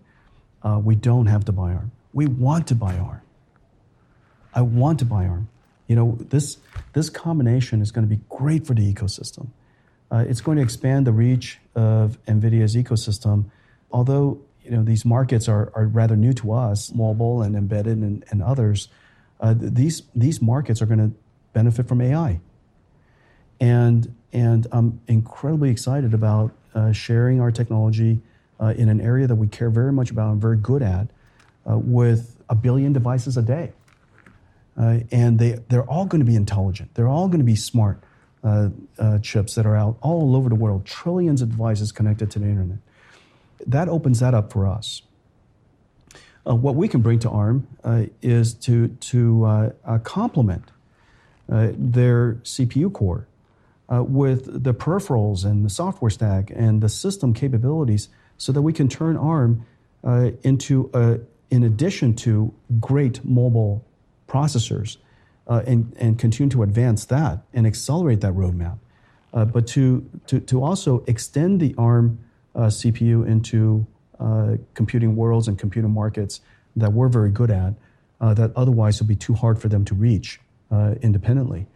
Uh, 0.63 0.81
we 0.83 0.95
don't 0.95 1.27
have 1.27 1.45
to 1.47 1.53
buy 1.53 1.73
ARM. 1.73 1.93
We 2.13 2.27
want 2.27 2.67
to 2.69 2.75
buy 2.75 2.97
ARM. 2.97 3.23
I 4.55 4.63
want 4.63 4.99
to 4.99 5.05
buy 5.05 5.27
ARM. 5.27 5.49
You 5.87 5.97
know, 5.97 6.19
this, 6.21 6.59
this 6.93 7.11
combination 7.11 7.81
is 7.83 7.91
going 7.91 8.09
to 8.09 8.15
be 8.15 8.21
great 8.29 8.67
for 8.67 8.75
the 8.75 8.93
ecosystem. 8.93 9.49
Uh, 10.11 10.25
it's 10.29 10.41
going 10.41 10.57
to 10.57 10.63
expand 10.63 11.07
the 11.07 11.13
reach 11.13 11.59
of 11.75 12.19
NVIDIA's 12.27 12.75
ecosystem, 12.75 13.47
although 13.93 14.41
you 14.65 14.71
know, 14.71 14.83
these 14.83 15.05
markets 15.05 15.49
are, 15.49 15.73
are 15.75 15.87
rather 15.87 16.17
new 16.17 16.33
to 16.35 16.53
us, 16.53 16.93
mobile 16.93 17.43
and 17.43 17.57
embedded 17.57 17.99
and, 17.99 18.25
and 18.31 18.43
others. 18.43 18.89
Uh, 19.41 19.55
these, 19.57 20.03
these 20.15 20.43
markets 20.43 20.83
are 20.83 20.87
going 20.87 20.99
to 20.99 21.17
benefit 21.53 21.89
from 21.89 22.01
AI. 22.01 22.41
And, 23.59 24.15
and 24.33 24.67
I'm 24.73 25.01
incredibly 25.07 25.71
excited 25.71 26.15
about 26.15 26.53
uh, 26.75 26.93
sharing 26.93 27.41
our 27.41 27.51
technology 27.51 28.21
uh, 28.61 28.75
in 28.77 28.89
an 28.89 29.01
area 29.01 29.27
that 29.27 29.37
we 29.37 29.47
care 29.47 29.71
very 29.71 29.93
much 29.93 30.11
about 30.11 30.33
and 30.33 30.41
very 30.41 30.57
good 30.57 30.83
at 30.83 31.09
uh, 31.69 31.79
with 31.79 32.37
a 32.49 32.55
billion 32.55 32.93
devices 32.93 33.37
a 33.37 33.43
day. 33.43 33.73
Uh, 34.79 35.01
and 35.11 35.39
they, 35.39 35.59
they're 35.69 35.85
all 35.85 36.07
going 36.07 36.21
to 36.21 36.25
be 36.25 36.37
intelligent. 36.37 36.95
They're 36.95 37.09
all 37.09 37.29
going 37.29 37.41
to 37.41 37.45
be 37.45 37.57
smart 37.57 38.03
uh, 38.43 38.71
chips 39.21 39.55
that 39.55 39.67
are 39.67 39.77
out 39.77 39.99
all 40.01 40.35
over 40.35 40.49
the 40.49 40.55
world, 40.55 40.87
trillions 40.87 41.43
of 41.43 41.51
devices 41.51 41.93
connected 41.93 42.31
to 42.31 42.39
the 42.39 42.47
internet 42.47 42.79
that 43.67 43.89
opens 43.89 44.21
that 44.21 44.35
up 44.35 44.53
for 44.53 44.67
us. 44.67 45.03
Uh, 46.47 46.55
what 46.55 46.75
we 46.75 46.89
can 46.89 47.03
bring 47.03 47.19
to 47.19 47.29
ARM 47.29 47.67
uh, 47.85 48.05
is 48.23 48.55
to, 48.55 48.89
to 48.89 49.45
uh, 49.45 49.71
uh 49.85 49.99
complement 49.99 50.71
uh, 51.53 51.69
their 51.77 52.35
CPU 52.45 52.93
core 52.93 53.27
uh, 53.93 54.03
with 54.03 54.65
the 54.65 54.73
peripherals 54.73 55.45
and 55.45 55.65
the 55.65 55.71
software 55.71 56.11
stack 56.11 56.51
and 56.55 56.81
the 56.81 56.89
system 56.89 57.35
capabilities 57.35 58.09
so 58.41 58.53
that 58.53 58.63
we 58.63 58.73
can 58.73 58.89
turn 58.89 59.17
ARM 59.19 59.67
into, 60.43 60.91
a, 60.95 61.19
in 61.51 61.63
addition 61.63 62.15
to 62.15 62.55
great 62.81 63.23
mobile 63.23 63.85
processors, 64.27 64.97
and, 65.47 65.93
and 65.99 66.19
continue 66.19 66.49
to 66.49 66.63
advance 66.63 67.05
that 67.05 67.41
and 67.53 67.67
accelerate 67.67 68.23
that 68.23 68.33
roadmap. 68.33 68.79
but 69.33 69.67
to, 69.67 70.09
to, 70.27 70.41
to 70.41 70.65
also 70.65 71.05
extend 71.07 71.61
the 71.61 71.75
ARM 71.77 72.19
uh, 72.55 72.63
CPU 72.63 73.27
into 73.27 73.87
uh, 74.19 74.57
computing 74.75 75.17
worlds 75.17 75.49
and 75.49 75.59
computing 75.59 75.91
markets 75.91 76.41
that 76.77 76.93
we're 76.93 77.09
very 77.09 77.31
good 77.31 77.51
at 77.51 77.75
uh, 78.21 78.35
that 78.35 78.53
otherwise 78.57 79.01
would 79.01 79.09
be 79.09 79.17
too 79.17 79.35
hard 79.35 79.61
for 79.61 79.69
them 79.69 79.85
to 79.85 79.95
reach 79.95 80.41
uh, 80.71 80.95
independently. 81.03 81.67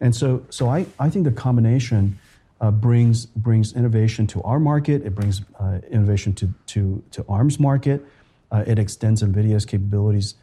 And 0.00 0.14
so, 0.14 0.44
so 0.50 0.68
I, 0.68 0.86
I 0.98 1.10
think 1.10 1.24
the 1.24 1.32
combination 1.32 2.18
uh, 2.62 2.70
brings, 2.70 3.26
brings 3.26 3.74
innovation 3.74 4.26
to 4.28 4.42
our 4.42 4.58
market, 4.58 5.04
it 5.04 5.14
brings 5.14 5.42
uh, 5.60 5.80
innovation 5.90 6.32
to, 6.32 6.48
to, 6.66 7.02
to 7.10 7.24
ARM's 7.28 7.60
market, 7.60 8.02
it 8.66 8.78
extends 8.78 9.22
NVIDIA's 9.22 9.64
capabilities 9.64 10.34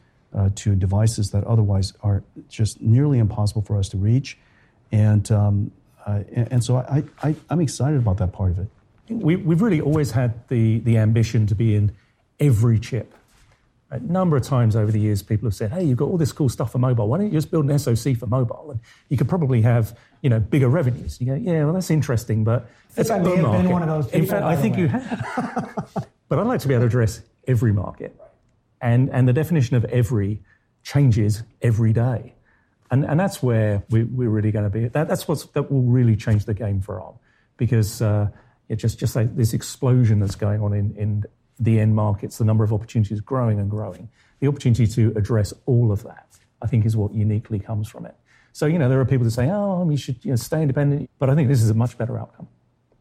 to 0.56 0.76
devices 0.76 1.32
that 1.32 1.44
otherwise 1.46 1.94
are 2.02 2.24
just 2.50 2.82
nearly 2.82 3.20
impossible 3.20 3.62
for 3.62 3.78
us 3.78 3.90
to 3.90 3.98
reach. 3.98 4.38
And, 4.92 5.32
um, 5.32 5.72
and, 6.06 6.52
and, 6.52 6.64
so 6.64 6.78
I, 6.78 7.04
I, 7.22 7.36
I'm 7.50 7.62
excited 7.62 7.98
about 7.98 8.18
that 8.18 8.32
part 8.32 8.52
of 8.52 8.60
it 8.60 8.68
We, 9.10 9.36
we, 9.36 9.54
have 9.54 9.62
really 9.62 9.80
always 9.80 10.12
had 10.12 10.48
the, 10.48 10.80
the 10.80 10.98
ambition 10.98 11.46
to 11.48 11.56
be 11.56 11.76
in 11.76 11.92
every 12.40 12.80
chip. 12.80 13.14
A 13.92 14.00
number 14.00 14.38
of 14.38 14.44
times 14.44 14.76
over 14.76 14.92
the 14.92 15.00
years, 15.00 15.24
people 15.24 15.48
have 15.48 15.56
said, 15.56 15.72
"Hey, 15.72 15.84
you've 15.84 15.98
got 15.98 16.10
all 16.10 16.18
this 16.18 16.32
cool 16.32 16.50
stuff 16.50 16.72
for 16.72 16.78
mobile. 16.78 17.08
Why 17.08 17.18
don't 17.18 17.28
you 17.28 17.34
just 17.34 17.50
build 17.50 17.66
an 17.70 17.80
SoC 17.80 18.16
for 18.16 18.28
mobile, 18.28 18.70
and 18.70 18.80
you 19.10 19.18
could 19.18 19.28
probably 19.28 19.64
have 19.64 19.98
you 20.22 20.30
know 20.30 20.40
bigger 20.40 20.70
revenues?" 20.70 21.20
You 21.20 21.26
go, 21.28 21.34
"Yeah, 21.34 21.64
well, 21.64 21.74
that's 21.74 21.90
interesting, 21.90 22.44
but 22.44 22.70
it's 22.96 23.10
a 23.10 23.16
have 23.16 23.24
been 23.24 23.70
one 23.70 23.82
of 23.82 23.88
those. 23.90 24.12
In 24.14 24.28
fact, 24.28 24.44
I 24.44 24.56
think 24.56 24.76
way. 24.76 24.84
you 24.84 24.88
have. 24.90 26.06
but 26.30 26.38
I'd 26.38 26.46
like 26.46 26.60
to 26.62 26.68
be 26.68 26.76
able 26.76 26.84
to 26.84 26.88
address 26.88 27.22
every 27.48 27.74
market, 27.74 28.16
and 28.80 29.10
and 29.10 29.28
the 29.28 29.34
definition 29.34 29.76
of 29.76 29.86
every 29.86 30.42
changes 30.84 31.42
every 31.64 31.92
day, 31.92 32.36
and 32.92 33.04
and 33.04 33.20
that's 33.20 33.42
where 33.42 33.84
we, 33.90 34.02
are 34.02 34.30
really 34.30 34.52
going 34.52 34.66
to 34.66 34.70
be. 34.70 34.88
That, 34.88 35.08
that's 35.08 35.28
what's 35.28 35.46
that 35.48 35.72
will 35.72 35.82
really 35.82 36.16
change 36.16 36.46
the 36.46 36.54
game 36.54 36.80
for 36.82 37.02
ARM, 37.02 37.16
because. 37.58 38.02
Uh, 38.04 38.30
It's 38.70 38.84
just, 38.84 39.00
just 39.00 39.16
like 39.16 39.36
this 39.36 39.54
explosion 39.54 40.20
that's 40.20 40.36
going 40.38 40.62
on 40.62 40.74
in, 40.74 40.96
in 40.96 41.26
the 41.60 41.80
end 41.80 41.96
markets, 41.96 42.38
the 42.38 42.46
number 42.46 42.64
of 42.64 42.72
opportunities 42.74 43.20
growing 43.22 43.60
and 43.60 43.70
growing. 43.70 44.10
The 44.40 44.48
opportunity 44.48 44.88
to 44.88 45.14
address 45.16 45.54
all 45.66 45.92
of 45.92 46.04
that, 46.04 46.38
I 46.62 46.68
think, 46.68 46.86
is 46.86 46.96
what 46.96 47.14
uniquely 47.14 47.60
comes 47.60 47.90
from 47.90 48.06
it. 48.06 48.16
So, 48.54 48.66
you 48.66 48.80
know, 48.80 48.90
there 48.90 49.00
are 49.00 49.06
people 49.06 49.26
that 49.26 49.32
say, 49.32 49.50
oh, 49.50 49.88
you 49.90 49.98
should 49.98 50.24
you 50.24 50.32
know, 50.32 50.36
stay 50.36 50.62
independent. 50.62 51.10
But 51.20 51.30
I 51.30 51.36
think 51.36 51.50
this 51.50 51.62
is 51.62 51.70
a 51.70 51.74
much 51.74 51.98
better 51.98 52.18
outcome 52.18 52.48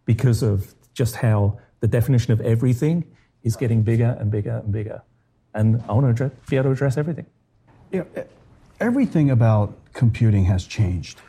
because 0.04 0.42
of 0.42 0.74
just 0.94 1.16
how 1.16 1.58
the 1.80 1.88
definition 1.88 2.32
of 2.32 2.40
everything 2.40 3.04
is 3.44 3.56
getting 3.56 3.82
bigger 3.82 4.16
and 4.18 4.30
bigger 4.30 4.60
and 4.64 4.72
bigger. 4.72 5.02
And 5.54 5.82
I 5.88 5.92
want 5.92 6.16
to 6.16 6.30
be 6.48 6.56
able 6.56 6.64
to 6.64 6.70
address 6.72 6.96
everything. 6.96 7.26
You 7.92 8.00
know, 8.14 8.24
everything 8.80 9.30
about 9.30 9.76
computing 9.92 10.44
has 10.44 10.66
changed 10.66 11.20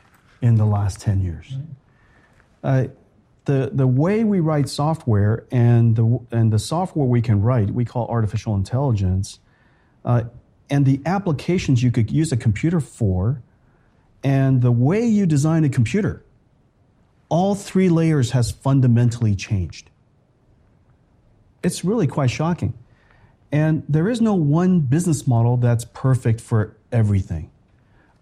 in 0.41 0.55
the 0.55 0.65
last 0.65 0.99
10 1.01 1.21
years. 1.21 1.57
Uh, 2.63 2.87
the, 3.49 3.71
the 3.73 3.87
way 3.87 4.23
we 4.23 4.39
write 4.39 4.69
software 4.69 5.47
and 5.51 5.95
the, 5.95 6.19
and 6.29 6.53
the 6.53 6.59
software 6.59 7.07
we 7.07 7.19
can 7.19 7.41
write, 7.41 7.71
we 7.71 7.83
call 7.83 8.07
artificial 8.07 8.53
intelligence, 8.53 9.39
uh, 10.05 10.25
and 10.69 10.85
the 10.85 11.01
applications 11.07 11.81
you 11.81 11.89
could 11.89 12.11
use 12.11 12.31
a 12.31 12.37
computer 12.37 12.79
for, 12.79 13.41
and 14.23 14.61
the 14.61 14.71
way 14.71 15.03
you 15.03 15.25
design 15.25 15.63
a 15.63 15.69
computer, 15.69 16.23
all 17.27 17.55
three 17.55 17.89
layers 17.89 18.31
has 18.31 18.51
fundamentally 18.51 19.33
changed. 19.33 19.89
It's 21.63 21.83
really 21.83 22.05
quite 22.05 22.29
shocking. 22.29 22.75
And 23.51 23.81
there 23.89 24.09
is 24.09 24.21
no 24.21 24.35
one 24.35 24.81
business 24.81 25.25
model 25.25 25.57
that's 25.57 25.85
perfect 25.85 26.39
for 26.39 26.77
everything. 26.91 27.49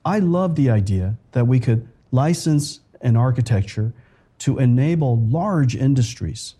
I 0.06 0.20
love 0.20 0.56
the 0.56 0.70
idea 0.70 1.18
that 1.34 1.48
we 1.48 1.60
could 1.60 1.86
license 2.12 2.80
an 3.02 3.18
architecture 3.18 3.92
to 4.40 4.60
enable 4.60 5.20
large 5.20 5.76
industries, 5.76 6.56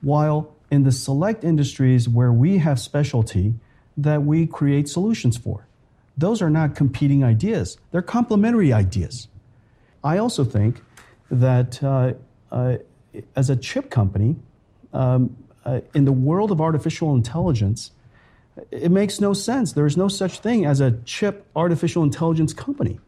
while 0.00 0.54
in 0.70 0.82
the 0.84 0.92
select 0.92 1.44
industries 1.44 2.08
where 2.08 2.32
we 2.32 2.58
have 2.58 2.80
specialty, 2.80 3.54
that 3.96 4.22
we 4.22 4.46
create 4.46 4.88
solutions 4.88 5.36
for. 5.36 5.66
Those 6.16 6.42
are 6.42 6.50
not 6.50 6.74
competing 6.74 7.22
ideas, 7.24 7.78
they're 7.90 8.02
complementary 8.02 8.72
ideas. 8.72 9.28
I 10.04 10.18
also 10.18 10.44
think 10.44 10.82
that 11.30 11.82
uh, 11.82 12.14
uh, 12.50 12.78
as 13.36 13.50
a 13.50 13.56
chip 13.56 13.90
company, 13.90 14.36
um, 14.92 15.36
uh, 15.64 15.80
in 15.94 16.04
the 16.04 16.12
world 16.12 16.50
of 16.50 16.60
artificial 16.60 17.14
intelligence, 17.14 17.92
it 18.70 18.90
makes 18.90 19.20
no 19.20 19.32
sense. 19.32 19.72
There 19.72 19.86
is 19.86 19.96
no 19.96 20.08
such 20.08 20.40
thing 20.40 20.66
as 20.66 20.80
a 20.80 20.92
chip 21.04 21.46
artificial 21.54 22.02
intelligence 22.02 22.52
company. 22.52 23.00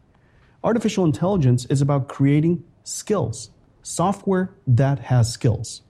Artificial 0.63 1.05
intelligence 1.05 1.65
is 1.65 1.81
about 1.81 2.07
creating 2.07 2.63
skills, 2.83 3.51
software 3.85 4.49
that 4.65 4.97
has 4.97 5.31
skills. 5.31 5.83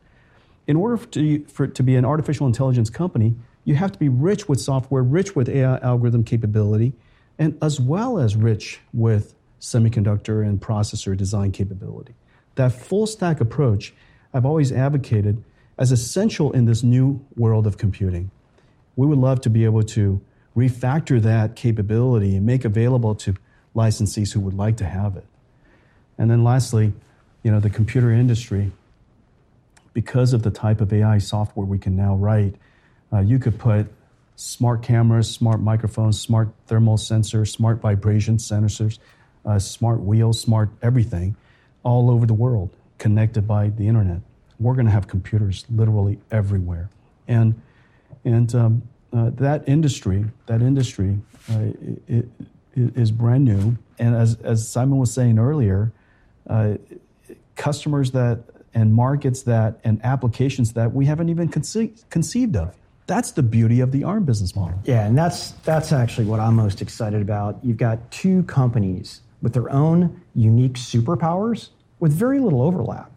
In 0.68 0.76
order 0.76 0.98
to, 1.06 1.46
for 1.46 1.64
it 1.64 1.76
to 1.76 1.84
be 1.84 1.96
an 1.96 2.04
artificial 2.04 2.46
intelligence 2.46 2.90
company, 2.90 3.36
you 3.64 3.76
have 3.76 3.92
to 3.94 4.00
be 4.00 4.10
rich 4.10 4.50
with 4.50 4.60
software, 4.60 5.02
rich 5.02 5.34
with 5.36 5.48
AI 5.48 5.78
algorithm 5.78 6.26
capability, 6.26 6.94
and 7.40 7.58
as 7.62 7.80
well 7.80 8.20
as 8.20 8.36
rich 8.36 8.82
with 8.94 9.34
semiconductor 9.62 10.46
and 10.46 10.60
processor 10.60 11.16
design 11.16 11.54
capability. 11.54 12.16
That 12.56 12.74
full 12.74 13.08
stack 13.08 13.40
approach 13.40 13.94
I've 14.34 14.46
always 14.46 14.74
advocated 14.74 15.42
as 15.78 15.94
essential 15.94 16.52
in 16.52 16.66
this 16.66 16.84
new 16.84 17.26
world 17.38 17.66
of 17.66 17.78
computing. 17.78 18.30
We 18.98 19.08
would 19.08 19.20
love 19.20 19.40
to 19.42 19.50
be 19.50 19.64
able 19.64 19.84
to 19.84 20.20
refactor 20.58 21.22
that 21.22 21.56
capability 21.56 22.36
and 22.36 22.46
make 22.46 22.66
available 22.66 23.16
to 23.16 23.36
licensees 23.74 24.34
who 24.34 24.42
would 24.42 24.54
like 24.54 24.76
to 24.78 24.86
have 24.86 25.16
it. 25.16 25.26
And 26.18 26.30
then 26.30 26.44
lastly, 26.44 26.94
you 27.46 27.52
know, 27.52 27.60
the 27.60 27.70
computer 27.70 28.12
industry, 28.12 28.72
because 29.94 30.34
of 30.34 30.42
the 30.42 30.50
type 30.50 30.82
of 30.82 30.92
AI 30.92 31.20
software 31.20 31.64
we 31.64 31.78
can 31.78 31.96
now 31.96 32.16
write, 32.16 32.56
uh, 33.14 33.20
you 33.20 33.38
could 33.38 33.60
put 33.60 33.86
smart 34.36 34.82
cameras, 34.82 35.30
smart 35.30 35.62
microphones, 35.62 36.20
smart 36.20 36.50
thermal 36.66 36.98
sensors, 36.98 37.50
smart 37.50 37.82
vibration 37.82 38.38
sensors, 38.38 38.98
uh, 39.46 39.60
smart 39.60 40.02
wheels, 40.02 40.42
smart 40.42 40.72
everything 40.82 41.36
all 41.84 42.10
over 42.10 42.26
the 42.26 42.34
world 42.34 42.72
connected 42.98 43.48
by 43.48 43.70
the 43.70 43.88
internet. 43.88 44.22
We're 44.60 44.74
going 44.74 44.88
to 44.88 44.92
have 44.92 45.08
computers 45.08 45.66
literally 45.70 46.18
everywhere. 46.32 46.90
And, 47.28 47.62
and 48.24 48.56
um, 48.56 48.82
uh, 49.14 49.30
that 49.36 49.70
industry, 49.70 50.26
that 50.48 50.64
industry 50.64 51.20
uh, 51.52 51.60
it, 52.08 52.28
it 52.74 52.98
is 52.98 53.12
brand 53.12 53.46
new. 53.46 53.78
And 54.00 54.16
as, 54.16 54.34
as 54.42 54.68
Simon 54.68 54.98
was 54.98 55.14
saying 55.14 55.38
earlier, 55.38 55.92
uh, 56.50 56.78
customers 57.56 58.12
that 58.12 58.44
and 58.74 58.94
markets 58.94 59.44
that 59.44 59.80
and 59.84 60.04
applications 60.04 60.74
that 60.74 60.94
we 60.94 61.06
haven't 61.06 61.30
even 61.30 61.50
conce- 61.50 62.08
conceived 62.10 62.56
of. 62.56 62.76
That's 63.08 63.32
the 63.32 63.44
beauty 63.44 63.80
of 63.80 63.92
the 63.92 64.04
ARM 64.04 64.26
business 64.26 64.56
model. 64.56 64.80
Yeah, 64.84 65.06
and 65.06 65.18
that's 65.18 65.52
that's 65.64 65.92
actually 65.92 66.26
what 66.26 66.40
I'm 66.40 66.56
most 66.56 66.82
excited 66.82 67.22
about. 67.22 67.60
You've 67.64 67.78
got 67.78 68.12
two 68.12 68.44
companies 68.44 69.22
with 69.42 69.54
their 69.54 69.72
own 69.72 70.22
unique 70.34 70.74
superpowers 70.74 71.70
with 72.00 72.12
very 72.12 72.40
little 72.40 72.62
overlap 72.62 73.12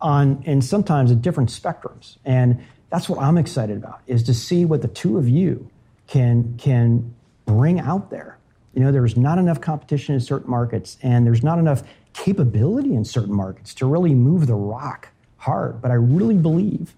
on 0.00 0.42
and 0.46 0.64
sometimes 0.64 1.10
at 1.10 1.20
different 1.20 1.50
spectrums. 1.50 2.16
And 2.24 2.62
that's 2.90 3.08
what 3.08 3.18
I'm 3.18 3.36
excited 3.36 3.76
about 3.76 4.00
is 4.06 4.22
to 4.24 4.34
see 4.34 4.64
what 4.64 4.82
the 4.82 4.88
two 4.88 5.18
of 5.18 5.28
you 5.28 5.68
can 6.06 6.56
can 6.58 7.14
bring 7.44 7.80
out 7.80 8.10
there. 8.10 8.38
You 8.72 8.82
know, 8.82 8.92
there's 8.92 9.16
not 9.16 9.38
enough 9.38 9.60
competition 9.60 10.14
in 10.14 10.20
certain 10.20 10.50
markets 10.50 10.96
and 11.02 11.26
there's 11.26 11.42
not 11.42 11.58
enough 11.58 11.82
capability 12.14 12.94
in 12.94 13.04
certain 13.04 13.34
markets 13.34 13.74
to 13.74 13.86
really 13.86 14.14
move 14.14 14.46
the 14.46 14.54
rock 14.54 15.08
hard. 15.36 15.82
But 15.82 15.90
I 15.90 15.94
really 15.94 16.36
believe 16.36 16.94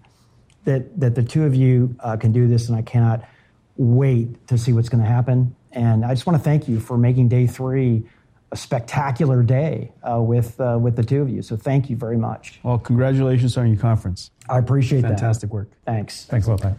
that 0.63 0.99
that 0.99 1.15
the 1.15 1.23
two 1.23 1.43
of 1.43 1.53
you 1.53 1.95
uh, 1.99 2.15
can 2.15 2.31
do 2.31 2.47
this, 2.47 2.69
and 2.69 2.77
I 2.77 2.81
cannot 2.81 3.25
wait 3.75 4.47
to 4.47 4.57
see 4.57 4.73
what's 4.73 4.89
going 4.89 5.03
to 5.03 5.09
happen. 5.09 5.55
And 5.73 6.05
I 6.05 6.13
just 6.13 6.25
want 6.25 6.37
to 6.37 6.43
thank 6.43 6.67
you 6.67 6.79
for 6.79 6.97
making 6.97 7.27
day 7.27 7.45
three 7.45 8.03
a 8.51 8.55
spectacular 8.55 9.43
day 9.43 9.91
uh, 10.09 10.21
with 10.21 10.59
uh, 10.61 10.77
with 10.79 10.95
the 10.95 11.03
two 11.03 11.21
of 11.21 11.29
you. 11.29 11.41
So 11.41 11.57
thank 11.57 11.89
you 11.89 11.97
very 11.97 12.17
much. 12.17 12.59
Well, 12.63 12.79
congratulations 12.79 13.57
on 13.57 13.67
your 13.67 13.77
conference. 13.77 14.31
I 14.49 14.59
appreciate 14.59 15.01
Fantastic 15.01 15.19
that. 15.19 15.21
Fantastic 15.21 15.49
work. 15.51 15.69
Thanks. 15.85 16.25
Thanks 16.25 16.47
a 16.47 16.51
lot, 16.51 16.61
Pat. 16.61 16.77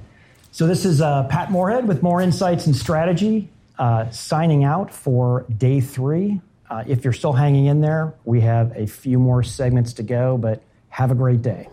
So 0.51 0.66
this 0.66 0.85
is 0.85 1.03
uh, 1.03 1.24
Pat 1.24 1.51
Moorhead 1.51 1.87
with 1.87 2.03
Moor 2.03 2.22
Insights 2.22 2.66
and 2.66 2.74
Strategy, 2.74 3.51
uh, 3.79 4.09
signing 4.11 4.64
out 4.64 4.92
for 4.92 5.44
day 5.59 5.81
three. 5.81 6.40
Uh, 6.70 6.85
if 6.87 7.04
you're 7.04 7.12
still 7.12 7.33
hanging 7.33 7.66
in 7.66 7.81
there, 7.81 8.14
we 8.24 8.40
have 8.42 8.76
a 8.76 8.87
few 8.87 9.18
more 9.18 9.42
segments 9.42 9.94
to 9.94 10.02
go, 10.02 10.37
but 10.37 10.62
have 10.90 11.11
a 11.11 11.14
great 11.14 11.42
day. 11.42 11.68